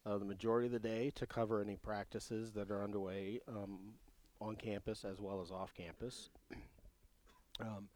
[0.04, 3.94] uh, the majority of the day to cover any practices that are underway um,
[4.40, 6.30] on campus as well as off campus.
[7.58, 7.88] Um,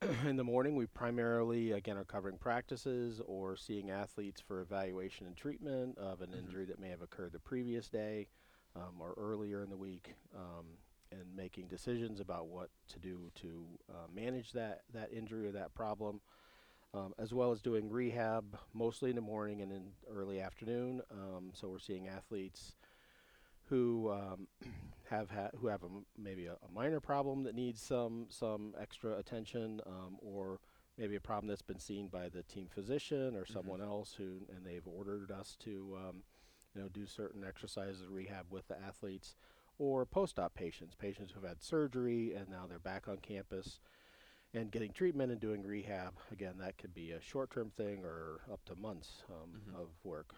[0.28, 5.36] in the morning, we primarily, again, are covering practices or seeing athletes for evaluation and
[5.36, 6.38] treatment of an Mhm.
[6.38, 8.28] injury that may have occurred the previous day
[8.76, 10.78] um, or earlier in the week, um,
[11.10, 15.74] and making decisions about what to do to uh, manage that, that injury or that
[15.74, 16.20] problem,
[16.94, 21.02] um, as well as doing rehab mostly in the morning and in early afternoon.
[21.10, 22.76] Um, so we're seeing athletes
[23.64, 24.48] who um,
[25.10, 28.74] have ha- who have a m- maybe a, a minor problem that needs some some
[28.80, 30.60] extra attention, um, or
[30.96, 33.52] maybe a problem that's been seen by the team physician or Mhm.
[33.52, 36.22] someone else who and they've ordered us to um,
[36.74, 39.36] you know do certain exercises rehab with the athletes,
[39.78, 43.80] or post-op patients, patients who've had surgery and now they're back on campus
[44.54, 46.14] and getting treatment and doing rehab.
[46.32, 49.74] Again, that could be a short-term thing or up to months um, Mhm.
[49.80, 50.34] of work.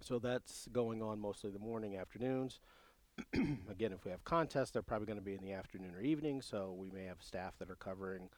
[0.00, 2.60] So that's going on mostly the morning, afternoons.
[3.68, 6.40] Again, if we have contests, they're probably going to be in the afternoon or evening.
[6.40, 8.30] So we may have staff that are covering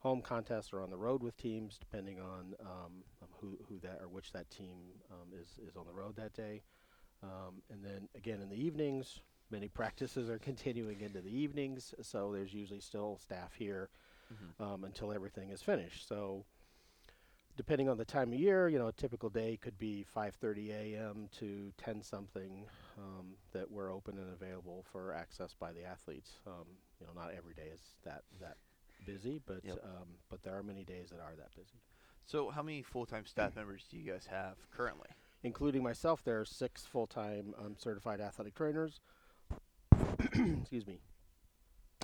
[0.00, 3.98] home contests or on the road with teams, depending on um, um, who, who that
[4.00, 4.78] or which that team
[5.10, 6.62] um, is is on the road that day.
[7.22, 9.20] Um, and then again in the evenings,
[9.50, 11.94] many practices are continuing into the evenings.
[12.02, 13.90] So there's usually still staff here
[14.32, 14.62] Mm-hmm.
[14.62, 16.06] um, until everything is finished.
[16.06, 16.44] So,
[17.56, 21.28] depending on the time of year, you know, a typical day could be 5:30 a.m.
[21.40, 22.64] to 10 something
[22.96, 26.38] um, that we're open and available for access by the athletes.
[26.46, 26.64] Um,
[27.00, 28.56] you know, not every day is that that
[29.04, 29.80] busy, but Yep.
[29.82, 31.80] um, but there are many days that are that busy.
[32.24, 35.08] So, how many full-time staff members do you guys have currently?
[35.42, 39.00] Including myself, there are six full-time um, certified athletic trainers.
[40.60, 41.00] excuse me.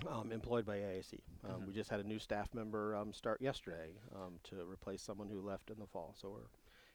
[0.08, 1.20] Um, employed by AIC.
[1.44, 1.66] Um, Mhm.
[1.68, 5.40] We just had a new staff member um, start yesterday um, to replace someone who
[5.40, 6.14] left in the fall.
[6.16, 6.48] So we're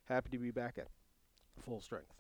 [0.05, 0.87] happy to be back at
[1.63, 2.13] full strength.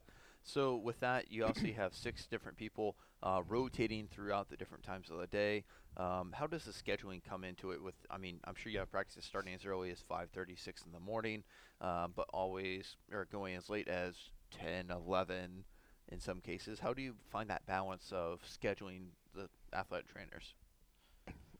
[0.43, 5.09] So, with that, you obviously have six different people uh, rotating throughout the different times
[5.11, 5.65] of the day.
[5.97, 7.81] Um, how does the scheduling come into it?
[7.81, 10.91] With, I mean, I'm sure you have practices starting as early as 5:30, 6 in
[10.91, 11.43] the morning,
[11.79, 14.15] uh, but always or going as late as
[14.51, 15.63] 10, 11
[16.11, 16.79] in some cases.
[16.79, 20.53] How do you find that balance of scheduling the athletic trainers?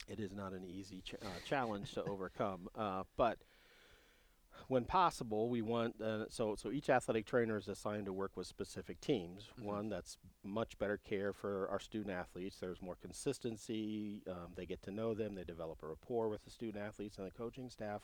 [0.08, 2.68] it is not an easy ch- uh, challenge to overcome.
[2.76, 3.38] Uh, but
[4.68, 8.48] when possible, we want uh, so so each athletic trainer is assigned to work with
[8.48, 9.50] specific teams.
[9.60, 9.64] Mhm.
[9.64, 12.58] One that's much better care for our student athletes.
[12.60, 14.24] There's more consistency.
[14.28, 15.36] Um, they get to know them.
[15.36, 18.02] They develop a rapport with the student athletes and the coaching staff.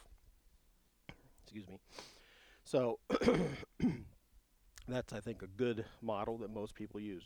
[1.44, 1.80] Excuse me.
[2.64, 3.00] So
[4.88, 7.24] that's I think a good model that most people use.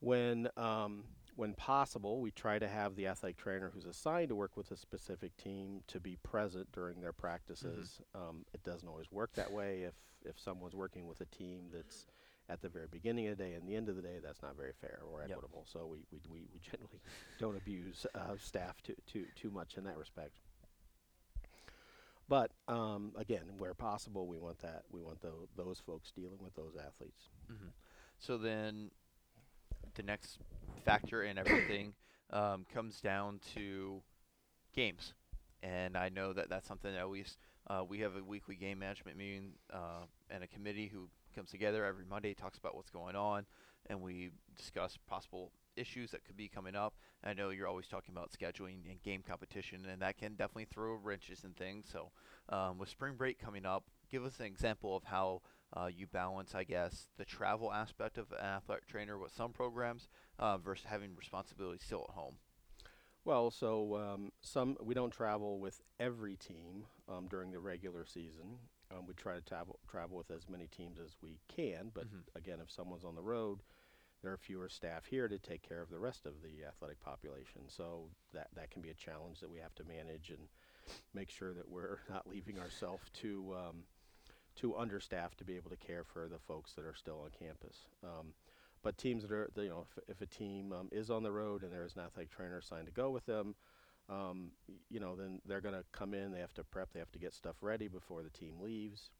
[0.00, 1.04] When um,
[1.36, 4.76] when possible, we try to have the athletic trainer who's assigned to work with a
[4.76, 8.00] specific team to be present during their practices.
[8.14, 9.82] Um, it doesn't always work that way.
[9.82, 12.06] If if someone's working with a team that's
[12.48, 14.56] at the very beginning of the day and the end of the day, that's not
[14.56, 15.30] very fair or Yep.
[15.30, 15.64] equitable.
[15.66, 17.00] So we, we, we, we generally
[17.38, 20.38] don't abuse uh, staff too, too, too much in that respect.
[22.28, 24.82] But um, again, where possible, we want that.
[24.90, 27.28] We want tho- those folks dealing with those athletes.
[27.48, 27.68] hmm
[28.18, 28.90] So then,
[29.94, 30.38] the next
[30.84, 31.94] factor in everything
[32.30, 34.02] um, comes down to
[34.74, 35.14] games,
[35.62, 37.24] and I know that that's something that we
[37.68, 41.84] uh, we have a weekly game management meeting uh, and a committee who comes together
[41.84, 43.46] every Monday, talks about what's going on,
[43.88, 46.94] and we discuss possible issues that could be coming up.
[47.26, 50.94] I know you're always talking about scheduling and game competition, and that can definitely throw
[50.94, 51.88] wrenches and things.
[51.90, 52.10] So,
[52.48, 55.42] um, with spring break coming up, give us an example of how
[55.76, 60.08] uh, you balance, I guess, the travel aspect of an athletic trainer with some programs
[60.38, 62.36] uh, versus having responsibility still at home.
[63.24, 68.58] Well, so um, some we don't travel with every team um, during the regular season.
[68.90, 72.22] Um, we try to travel travel with as many teams as we can, but Mhm.
[72.36, 73.62] again, if someone's on the road,
[74.26, 77.62] there are fewer staff here to take care of the rest of the athletic population.
[77.68, 80.48] So that that can be a challenge that we have to manage and
[81.14, 83.84] make sure that we're not leaving ourselves too um,
[84.56, 87.86] too understaffed to be able to care for the folks that are still on campus.
[88.02, 88.32] Um,
[88.82, 91.62] but teams that are, you know, if, if a team um, is on the road
[91.62, 93.54] and there is an athletic trainer assigned to go with them,
[94.08, 94.50] um,
[94.90, 96.32] you know, then they're going to come in.
[96.32, 96.92] They have to prep.
[96.92, 99.10] They have to get stuff ready before the team leaves,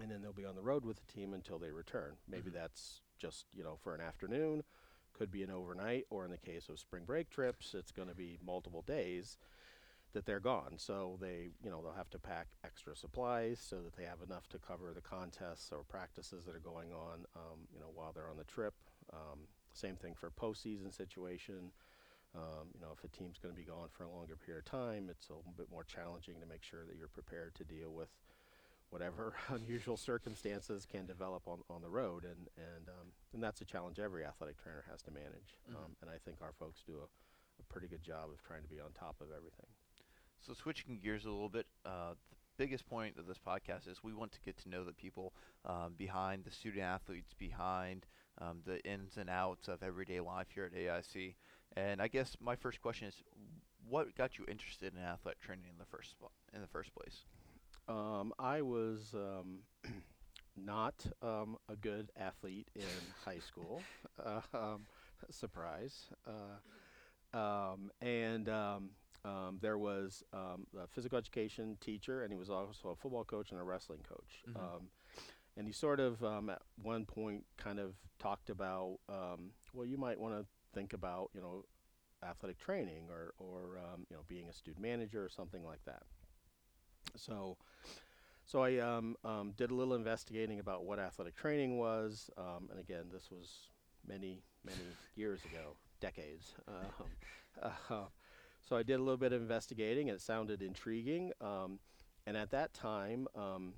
[0.00, 2.14] and then they'll be on the road with the team until they return.
[2.28, 2.54] Maybe Mhm.
[2.54, 4.64] that's just you know for an afternoon,
[5.12, 8.14] could be an overnight, or in the case of spring break trips, it's going to
[8.14, 9.38] be multiple days
[10.12, 10.74] that they're gone.
[10.76, 14.48] So they, you know, they'll have to pack extra supplies so that they have enough
[14.48, 18.30] to cover the contests or practices that are going on, um, you know, while they're
[18.30, 18.74] on the trip.
[19.12, 19.40] Um,
[19.72, 21.70] same thing for postseason situation.
[22.34, 24.70] Um, you know, if a team's going to be gone for a longer period of
[24.70, 27.92] time, it's a little bit more challenging to make sure that you're prepared to deal
[27.92, 28.08] with
[28.90, 33.64] whatever unusual circumstances can develop on, on the road, and and um, and that's a
[33.64, 35.56] challenge every athletic trainer has to manage.
[35.70, 35.76] Mhm.
[35.76, 38.68] Um, and I think our folks do a, a pretty good job of trying to
[38.68, 39.66] be on top of everything.
[40.40, 44.14] So switching gears a little bit, uh, the biggest point of this podcast is we
[44.14, 45.34] want to get to know the people
[45.66, 48.06] um, behind the student athletes, behind
[48.40, 51.34] um, the ins and outs of everyday life here at AIC.
[51.76, 53.22] And I guess my first question is,
[53.88, 57.24] what got you interested in athletic training in the first spot, in the first place?
[57.90, 59.60] Um, I was um,
[60.56, 62.82] not um, a good athlete in
[63.24, 63.84] high school.
[64.24, 64.86] Uh, um,
[65.30, 66.06] surprise.
[66.26, 68.90] Uh, um, and um,
[69.24, 73.50] um, there was um, a physical education teacher, and he was also a football coach
[73.50, 74.44] and a wrestling coach.
[74.48, 74.56] Mhm.
[74.56, 74.82] Um,
[75.56, 79.98] and he sort of, um, at one point, kind of talked about, um, well, you
[79.98, 81.64] might want to think about, you know,
[82.22, 86.02] athletic training or, or um, you know, being a student manager or something like that.
[87.16, 87.56] So,
[88.44, 92.78] so I um, um, did a little investigating about what athletic training was, um, and
[92.80, 93.68] again, this was
[94.06, 96.54] many, many years ago, decades.
[96.68, 97.10] Um,
[97.62, 98.04] uh,
[98.60, 101.32] so I did a little bit of investigating, and it sounded intriguing.
[101.40, 101.78] Um,
[102.26, 103.74] and at that time, um,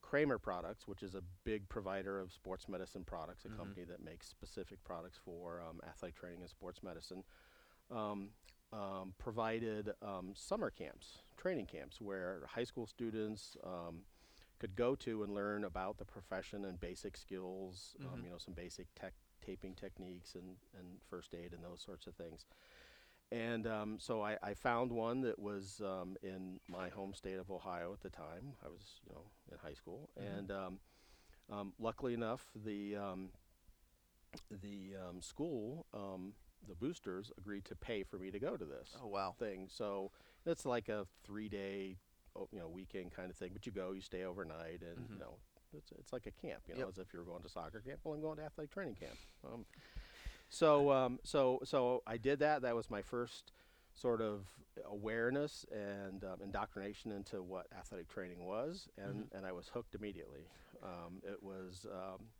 [0.00, 3.58] Cramer Products, which is a big provider of sports medicine products, a Mhm.
[3.58, 7.24] company that makes specific products for um, athletic training and sports medicine,
[7.90, 8.30] um,
[8.72, 14.02] um, provided um, summer camps, training camps, where high school students um,
[14.58, 18.24] could go to and learn about the profession and basic skills, um, Mhm.
[18.24, 19.14] you know, some basic tech
[19.44, 22.44] taping techniques and, and first aid and those sorts of things.
[23.30, 27.50] And um, so I, I found one that was um, in my home state of
[27.50, 28.54] Ohio at the time.
[28.64, 30.38] I was, you know, in high school, Mhm.
[30.38, 30.80] and um,
[31.50, 33.30] um, luckily enough, the um,
[34.50, 36.32] the um, school, um,
[36.66, 39.34] the boosters, agreed to pay for me to go to this Oh wow.
[39.38, 39.68] thing.
[39.70, 40.10] So
[40.46, 41.96] it's like a three day,
[42.36, 43.50] oh, you know, weekend kind of thing.
[43.52, 45.12] But you go, you stay overnight, and Mhm.
[45.14, 45.36] you know,
[45.76, 46.62] it's it's like a camp.
[46.68, 46.88] You know, Yep.
[46.90, 48.00] as if you're going to soccer camp.
[48.04, 49.16] Well, I'm going to athletic training camp.
[49.44, 49.66] Um,
[50.48, 52.62] so um, so so I did that.
[52.62, 53.52] That was my first
[53.94, 54.46] sort of
[54.84, 59.36] awareness and um, indoctrination into what athletic training was, and Mhm.
[59.36, 60.46] and I was hooked immediately.
[60.82, 62.30] Um, it was, um,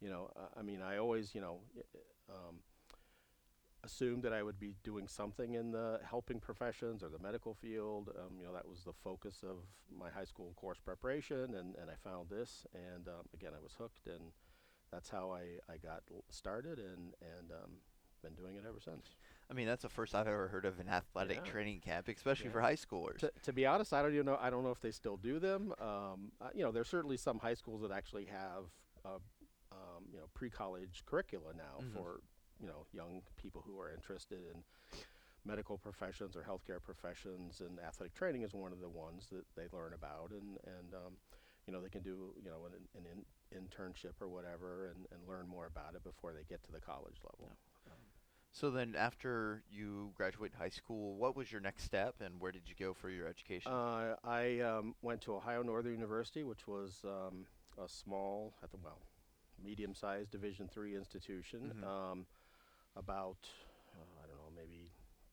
[0.00, 1.60] you know, uh, I mean, I always, you know.
[1.76, 2.60] i- i- Um,
[3.84, 8.10] assumed that I would be doing something in the helping professions or the medical field.
[8.18, 9.56] Um, you know, that was the focus of
[9.96, 13.74] my high school course preparation, and, and I found this, and um, again, I was
[13.78, 14.32] hooked, and
[14.90, 17.70] that's how I, I got started, and and um,
[18.22, 19.16] been doing it ever since.
[19.50, 21.50] I mean, that's the first I've ever heard of an athletic Yeah.
[21.52, 22.52] training camp, especially Yeah.
[22.52, 23.18] for high schoolers.
[23.18, 24.38] To, to be honest, I don't even know.
[24.40, 25.72] I don't know if they still do them.
[25.80, 28.64] Um, uh, you know, there's certainly some high schools that actually have,
[29.04, 29.18] uh,
[29.70, 31.92] um, you know, pre-college curricula now Mhm.
[31.92, 32.20] for
[32.60, 34.62] you know young people who are interested in
[35.44, 39.66] medical professions or healthcare professions, and athletic training is one of the ones that they
[39.76, 41.12] learn about, and and um,
[41.66, 43.24] you know they can do you know an, an in,
[43.58, 47.18] internship or whatever, and, and learn more about it before they get to the college
[47.22, 47.56] level.
[48.52, 52.62] So then, after you graduated high school, what was your next step, and where did
[52.66, 53.70] you go for your education?
[53.70, 57.44] Uh, I um, went to Ohio Northern University, which was um,
[57.76, 58.98] a small, at the well,
[59.62, 61.86] medium-sized Division three institution, Mhm.
[62.96, 63.38] Um, about
[63.94, 64.90] uh, I don't know, maybe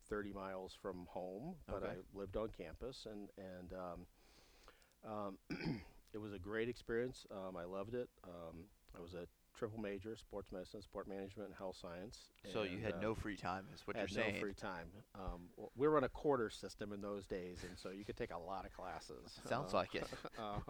[0.10, 1.94] 30 miles from home, but Okay.
[1.94, 5.38] I lived on campus, and and um, um,
[6.14, 7.26] it was a great experience.
[7.32, 8.10] Um, I loved it.
[8.24, 8.66] Um,
[8.98, 12.18] I was a triple major: sports medicine, sport management, and health science.
[12.52, 14.36] so you had uh, no free time, is what had you're saying.
[14.36, 14.88] no free time.
[15.16, 18.18] Um, w- we were on a quarter system in those days, and so you could
[18.18, 19.40] take a lot of classes.
[19.48, 20.08] Sounds Uh, like it.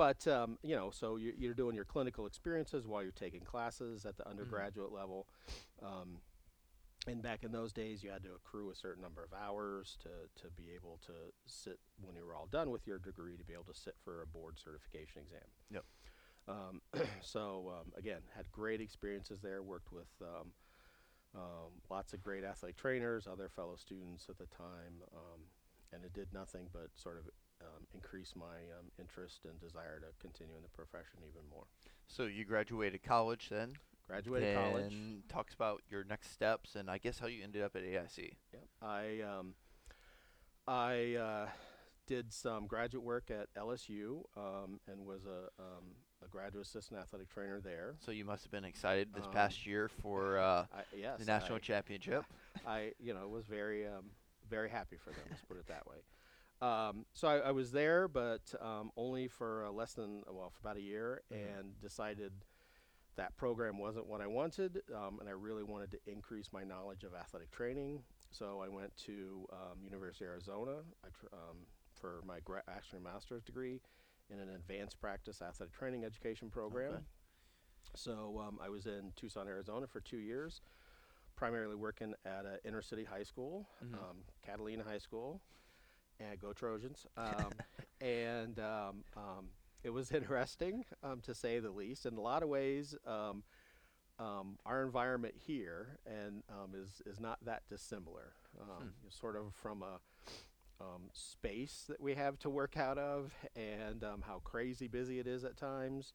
[0.00, 4.06] but um, you know, so you, you're doing your clinical experiences while you're taking classes
[4.06, 4.30] at the Mm-hmm.
[4.30, 5.26] undergraduate level.
[5.82, 6.22] Um,
[7.06, 10.08] and back in those days, you had to accrue a certain number of hours to,
[10.42, 11.12] to be able to
[11.46, 14.22] sit when you were all done with your degree to be able to sit for
[14.22, 15.48] a board certification exam.
[15.70, 15.84] Yep.
[16.48, 16.80] Um,
[17.20, 19.62] so um, again, had great experiences there.
[19.62, 20.52] Worked with um,
[21.34, 25.40] um, lots of great athletic trainers, other fellow students at the time, um,
[25.92, 27.24] and it did nothing but sort of
[27.62, 28.44] um, increase my
[28.78, 31.64] um, interest and desire to continue in the profession even more.
[32.08, 33.74] So you graduated college then.
[34.06, 34.90] Graduated college.
[34.90, 38.32] Then talks about your next steps, and I guess how you ended up at AIC.
[38.52, 38.62] Yep.
[38.82, 39.54] I um,
[40.66, 41.48] I uh,
[42.06, 45.94] did some graduate work at LSU um, and was a, um,
[46.24, 47.94] a graduate assistant athletic trainer there.
[48.04, 51.24] So you must have been excited this Um, past year for uh, I, yes, the
[51.24, 52.24] national I, championship.
[52.66, 54.10] I you know was very um,
[54.48, 55.22] very happy for them.
[55.30, 55.98] Let's put it that way.
[56.62, 60.60] Um, so I, I was there, but um, only for uh, less than well for
[60.60, 61.58] about a year, Mhm.
[61.58, 62.32] and decided
[63.16, 67.02] that program wasn't what I wanted, um, and I really wanted to increase my knowledge
[67.04, 68.04] of athletic training.
[68.30, 73.00] So I went to um, University of Arizona I tr- um, for my gra- actually
[73.00, 73.80] master's degree
[74.30, 76.92] in an advanced practice athletic training education program.
[76.94, 77.04] Okay.
[77.96, 80.60] So um, I was in Tucson, Arizona for two years,
[81.36, 83.94] primarily working at an inner city high school, Mhm.
[83.94, 85.40] um, Catalina High School,
[86.20, 87.06] and go Trojans.
[87.16, 87.50] Um,
[88.00, 89.48] and um, um,
[89.82, 92.06] it was interesting, um, to say the least.
[92.06, 93.42] In a lot of ways, um,
[94.18, 98.32] um, our environment here and um, is is not that dissimilar.
[98.60, 99.98] Um, Sort of from a
[100.82, 105.26] um, space that we have to work out of, and um, how crazy busy it
[105.26, 106.12] is at times,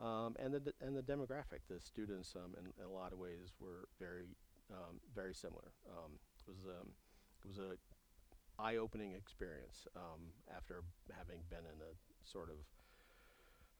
[0.00, 1.60] um, and the d- and the demographic.
[1.68, 4.24] The students, um, in, in a lot of ways, were very
[4.70, 5.72] um, very similar.
[5.88, 6.12] Um,
[6.46, 6.88] it was um,
[7.44, 7.76] it was a
[8.58, 10.82] eye-opening experience um, after
[11.16, 11.94] having been in a
[12.28, 12.56] sort of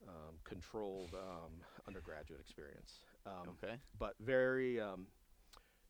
[0.08, 3.00] um, controlled um, undergraduate experience.
[3.26, 3.76] Um, Okay.
[3.98, 5.06] but very, um,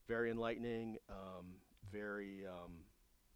[0.09, 1.57] very enlightening, um,
[1.91, 2.85] very um,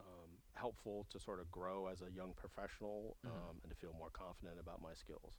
[0.01, 3.30] um, helpful to sort of grow as a young professional Mhm.
[3.30, 5.38] um, and to feel more confident about my skills.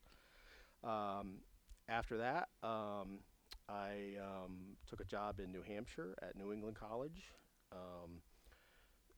[0.83, 1.39] Um,
[1.87, 3.19] after that, um,
[3.67, 7.23] I um, took a job in New Hampshire at New England College.
[7.71, 8.21] Um,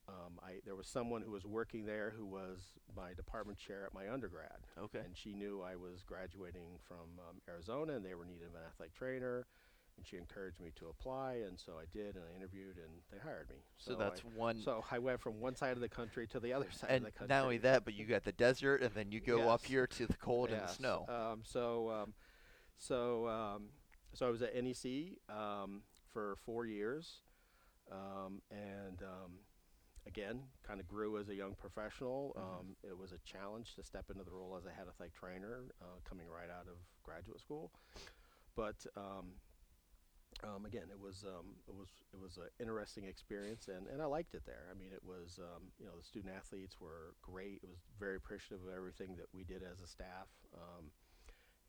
[0.08, 2.60] um, I, there was someone who was working there who was
[2.96, 5.00] my department chair at my undergrad Okay.
[5.00, 8.94] and she knew I was graduating from um, Arizona and they were needing an athletic
[8.94, 9.46] trainer.
[9.98, 13.18] And she encouraged me to apply, and so I did, and I interviewed, and they
[13.20, 13.58] hired me.
[13.78, 14.58] So, that's I, one.
[14.58, 17.12] so I went from one side of the country to the other side and of
[17.12, 17.36] the country.
[17.36, 20.08] not only that, but you got the desert, and then you go up here to
[20.08, 21.06] the cold and the snow.
[21.10, 22.14] Um, so, um,
[22.78, 23.64] so, um,
[24.14, 25.82] so I was at NEC um,
[26.14, 27.18] for four years,
[27.92, 29.32] um, and um,
[30.08, 32.34] again, kind of grew as a young professional.
[32.38, 32.42] Mhm.
[32.60, 35.66] Um, it was a challenge to step into the role as a head athletic trainer,
[35.82, 37.72] uh, coming right out of graduate school.
[38.56, 39.40] But um,
[40.44, 44.06] um, again, it was um, it was it was an interesting experience, and, and I
[44.06, 44.68] liked it there.
[44.72, 47.62] I mean, it was um, you know the student athletes were great.
[47.64, 50.92] It was very appreciative of everything that we did as a staff, um,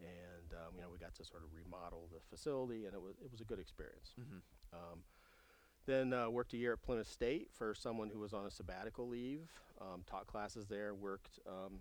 [0.01, 3.15] and um, you know we got to sort of remodel the facility, and it was
[3.23, 4.15] it was a good experience.
[4.17, 4.41] hmm
[4.73, 5.05] Um,
[5.87, 9.09] then uh, worked a year at Plymouth State for someone who was on a sabbatical
[9.09, 9.49] leave.
[9.81, 11.81] Um, taught classes there, worked um,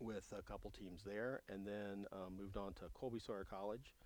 [0.00, 3.96] with a couple teams there, and then um, moved on to Colby Sawyer College,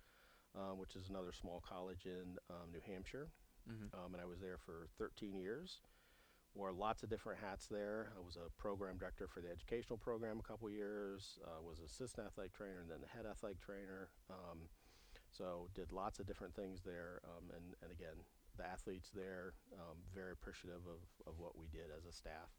[0.57, 3.29] um, which is another small college in um, New Hampshire.
[3.67, 5.81] hmm Um, and I was there for 13 years.
[6.55, 8.11] Wore lots of different hats there.
[8.15, 11.39] I was a program director for the educational program a couple years.
[11.43, 14.09] Uh, was assistant athletic trainer and then the head athletic trainer.
[14.29, 14.69] Um,
[15.31, 17.21] so did lots of different things there.
[17.25, 18.21] Um, and, and again,
[18.57, 22.49] the athletes there um, very appreciative of, of what we did as a staff.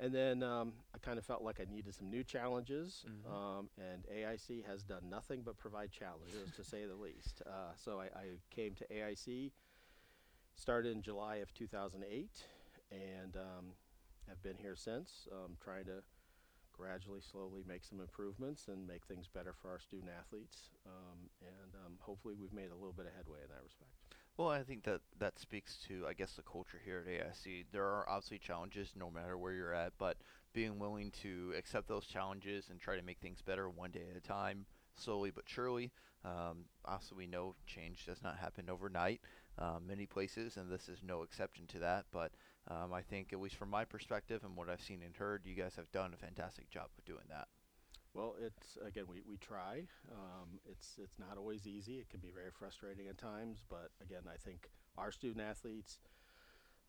[0.00, 3.04] And then um, I kind of felt like I needed some new challenges.
[3.06, 3.30] Mhm.
[3.30, 7.42] Um, and AIC has done nothing but provide challenges, to say the least.
[7.46, 9.52] Uh, so I, I came to AIC
[10.54, 12.44] started in July of 2008
[12.90, 13.72] and um,
[14.28, 16.02] have been here since, um, trying to
[16.72, 20.70] gradually, slowly make some improvements and make things better for our student athletes.
[20.86, 24.01] Um, and um, hopefully, we've made a little bit of headway in that respect.
[24.36, 27.66] Well, I think that that speaks to, I guess, the culture here at AIC.
[27.70, 30.16] There are obviously challenges no matter where you're at, but
[30.52, 34.16] being willing to accept those challenges and try to make things better one day at
[34.16, 34.66] a time,
[34.96, 35.92] slowly but surely.
[36.24, 39.20] Um, also, we know change does not happen overnight.
[39.58, 42.06] Um, many places, and this is no exception to that.
[42.10, 42.32] But
[42.68, 45.54] um, I think, at least from my perspective and what I've seen and heard, you
[45.54, 47.48] guys have done a fantastic job of doing that.
[48.14, 49.84] Well, it's again we, we try.
[50.10, 51.98] Um, it's it's not always easy.
[51.98, 53.64] It can be very frustrating at times.
[53.68, 55.98] But again, I think our student athletes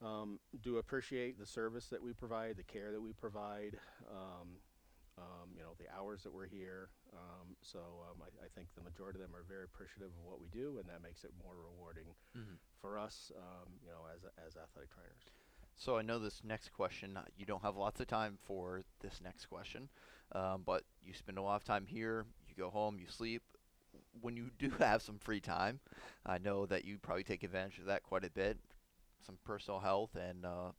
[0.03, 3.77] um, do appreciate the service that we provide, the care that we provide.
[4.09, 4.59] Um,
[5.15, 6.89] um, you know, the hours that we're here.
[7.13, 7.77] Um, so
[8.09, 10.81] um, I, I think the majority of them are very appreciative of what we do,
[10.81, 12.57] and that makes it more rewarding Mm-hmm.
[12.81, 13.31] for us.
[13.37, 15.29] Um, you know, as as athletic trainers.
[15.75, 19.47] So I know this next question, you don't have lots of time for this next
[19.47, 19.89] question,
[20.31, 23.41] um, but you spend a lot of time here, you go home, you sleep.
[24.21, 25.79] When you do have some free time,
[26.25, 28.57] I know that you probably take advantage of that quite a bit,
[29.25, 30.71] some personal health and uh,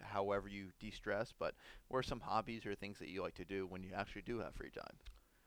[0.00, 1.54] however you de-stress, but
[1.88, 4.38] what are some hobbies or things that you like to do when you actually do
[4.40, 4.96] have free time?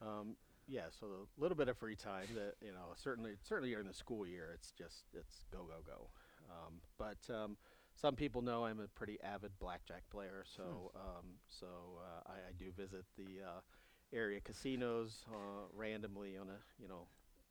[0.01, 0.35] Um,
[0.67, 3.93] yeah, so a little bit of free time that you know certainly certainly during the
[3.93, 6.09] school year it's just it's go go go.
[6.49, 7.57] Um, but um,
[7.99, 11.67] some people know I'm a pretty avid blackjack player, so um, so
[11.99, 13.59] uh, I, I do visit the uh,
[14.13, 17.07] area casinos uh, randomly on a you know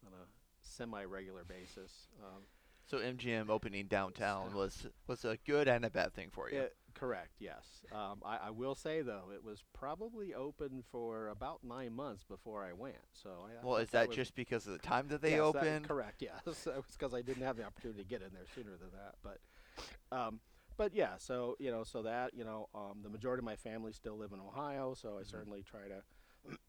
[0.07, 0.27] on a
[0.63, 2.09] semi regular basis.
[2.23, 2.43] Um,
[2.87, 6.59] So MGM opening downtown was was a good and a bad thing for you.
[6.59, 7.33] yeah, Correct.
[7.41, 7.83] Yes.
[7.93, 12.65] Um, I, I will say though, it was probably open for about nine months before
[12.65, 13.03] I went.
[13.13, 15.59] So I, Well, is that was- just because of the time that they yes, that-
[15.63, 15.89] opened?
[15.89, 16.23] correct.
[16.29, 16.41] Yes.
[16.47, 19.17] it was because I didn't have the opportunity to get in there sooner than that.
[19.23, 19.39] But,
[20.13, 20.41] um,
[20.77, 21.17] but yeah.
[21.19, 24.33] So you know, so that you know, um, the majority of my family still live
[24.33, 24.95] in Ohio.
[24.95, 25.29] So I Mhm.
[25.31, 26.03] certainly try to,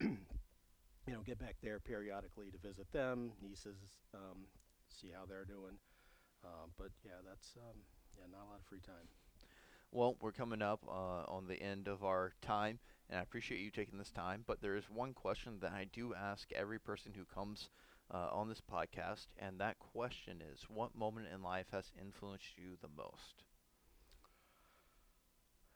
[0.00, 3.78] you know, get back there periodically to visit them, nieces,
[4.14, 4.46] um,
[4.88, 5.78] see how they're doing.
[6.44, 7.82] Um, but yeah, that's um,
[8.16, 9.08] yeah, not a lot of free time.
[9.90, 12.78] Well, we're coming up uh, on the end of our time,
[13.08, 14.44] and I appreciate you taking this time.
[14.46, 17.70] But there is one question that I do ask every person who comes
[18.12, 22.76] uh, on this podcast, and that question is what moment in life has influenced you
[22.80, 23.44] the most?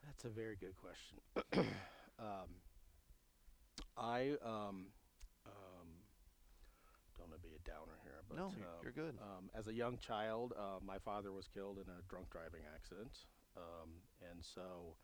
[0.05, 1.19] That's a very good question.
[2.19, 2.49] um,
[3.97, 4.87] I um,
[5.47, 5.89] um,
[7.17, 9.15] don't want to be a downer here, but no, um, you're good.
[9.21, 13.13] um, as a young child, uh, my father was killed in a drunk driving accident,
[13.57, 13.91] um,
[14.31, 14.97] and so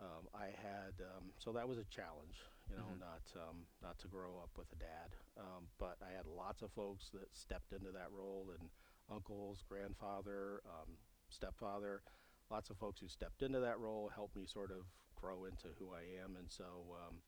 [0.00, 2.98] um, I had um, so that was a challenge, you know, Mhm.
[2.98, 6.70] not um, not to grow up with a dad, um, but I had lots of
[6.72, 8.70] folks that stepped into that role, and
[9.10, 10.96] uncles, grandfather, um,
[11.28, 12.02] stepfather,
[12.50, 15.92] lots of folks who stepped into that role helped me sort of grow into who
[15.94, 16.64] I am, and so.
[17.06, 17.22] Um,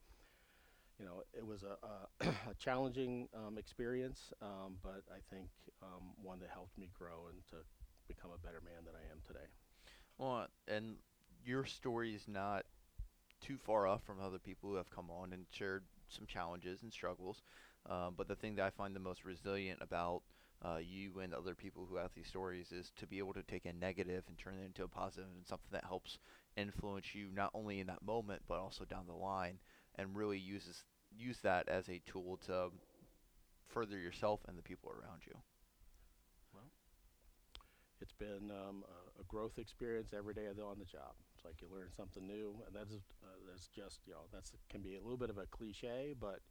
[0.99, 5.49] you know, it was a, a, a challenging um, experience, um, but I think
[5.83, 7.57] um, one that helped me grow and to
[8.09, 9.47] become a better man than I am today.
[10.19, 10.97] Well, and
[11.45, 12.65] your story is not
[13.41, 16.93] too far off from other people who have come on and shared some challenges and
[16.93, 17.43] struggles.
[17.89, 20.23] Um, but the thing that I find the most resilient about
[20.65, 23.65] uh, you and other people who have these stories is to be able to take
[23.67, 26.19] a negative and turn it into a positive and something that helps
[26.57, 29.59] influence you not only in that moment but also down the line
[29.97, 30.83] and really uses
[31.17, 32.71] use that as a tool to
[33.69, 35.35] further yourself and the people around you.
[36.53, 36.71] Well,
[38.01, 41.15] It's been um, a, a growth experience every day on the job.
[41.39, 44.83] It's like you learn something new, and that's uh, that's just you know that's can
[44.83, 46.43] be a little bit of a cliche, but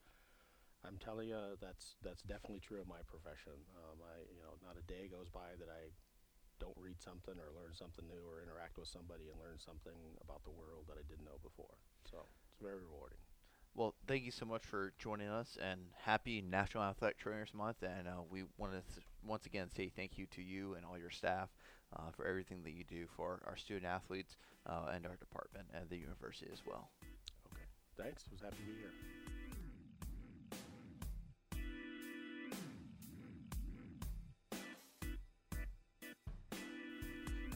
[0.88, 3.60] I'm telling you that's that's definitely true of my profession.
[3.76, 5.92] Um, I you know not a day goes by that I
[6.64, 10.48] don't read something or learn something new or interact with somebody and learn something about
[10.48, 11.84] the world that I didn't know before.
[12.08, 13.20] So it's very rewarding.
[13.76, 17.84] Well, thank you so much for joining us, and happy National Athletic Trainers Month.
[17.84, 20.98] And uh, we want to th- once again say thank you to you and all
[20.98, 21.50] your staff
[21.96, 25.90] uh, for everything that you do for our student athletes uh, and our department and
[25.90, 26.90] the university as well.
[27.54, 27.64] Okay.
[27.98, 28.24] Thanks.
[28.32, 28.92] Was happy to be here.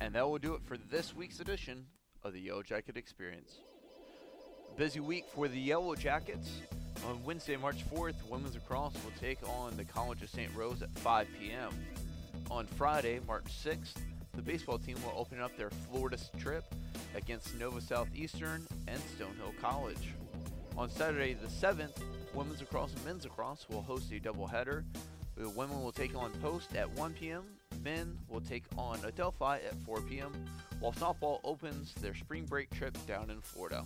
[0.02, 1.86] And that will do it for this week's edition
[2.24, 3.60] of the Yellow Jacket Experience.
[4.76, 6.62] Busy week for the Yellow Jackets.
[7.08, 10.50] On Wednesday, March 4th, women's lacrosse will take on the College of St.
[10.56, 11.70] Rose at 5 p.m.
[12.50, 13.94] On Friday, March 6th,
[14.34, 16.64] the baseball team will open up their Florida trip
[17.16, 20.14] against Nova Southeastern and Stonehill College.
[20.78, 22.02] On Saturday, the 7th,
[22.34, 24.84] women's lacrosse and men's lacrosse will host a doubleheader.
[25.36, 27.44] The women will take on Post at 1 p.m.
[27.84, 30.32] Men will take on Adelphi at 4 p.m.
[30.80, 33.86] While softball opens their spring break trip down in Florida.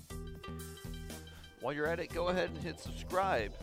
[1.61, 3.53] While you're at it, go ahead and hit subscribe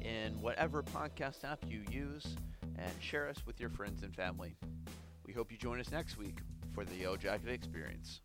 [0.00, 2.36] in whatever podcast app you use
[2.76, 4.54] and share us with your friends and family.
[5.32, 6.40] We hope you join us next week
[6.74, 8.20] for the Yellow Jacket Experience.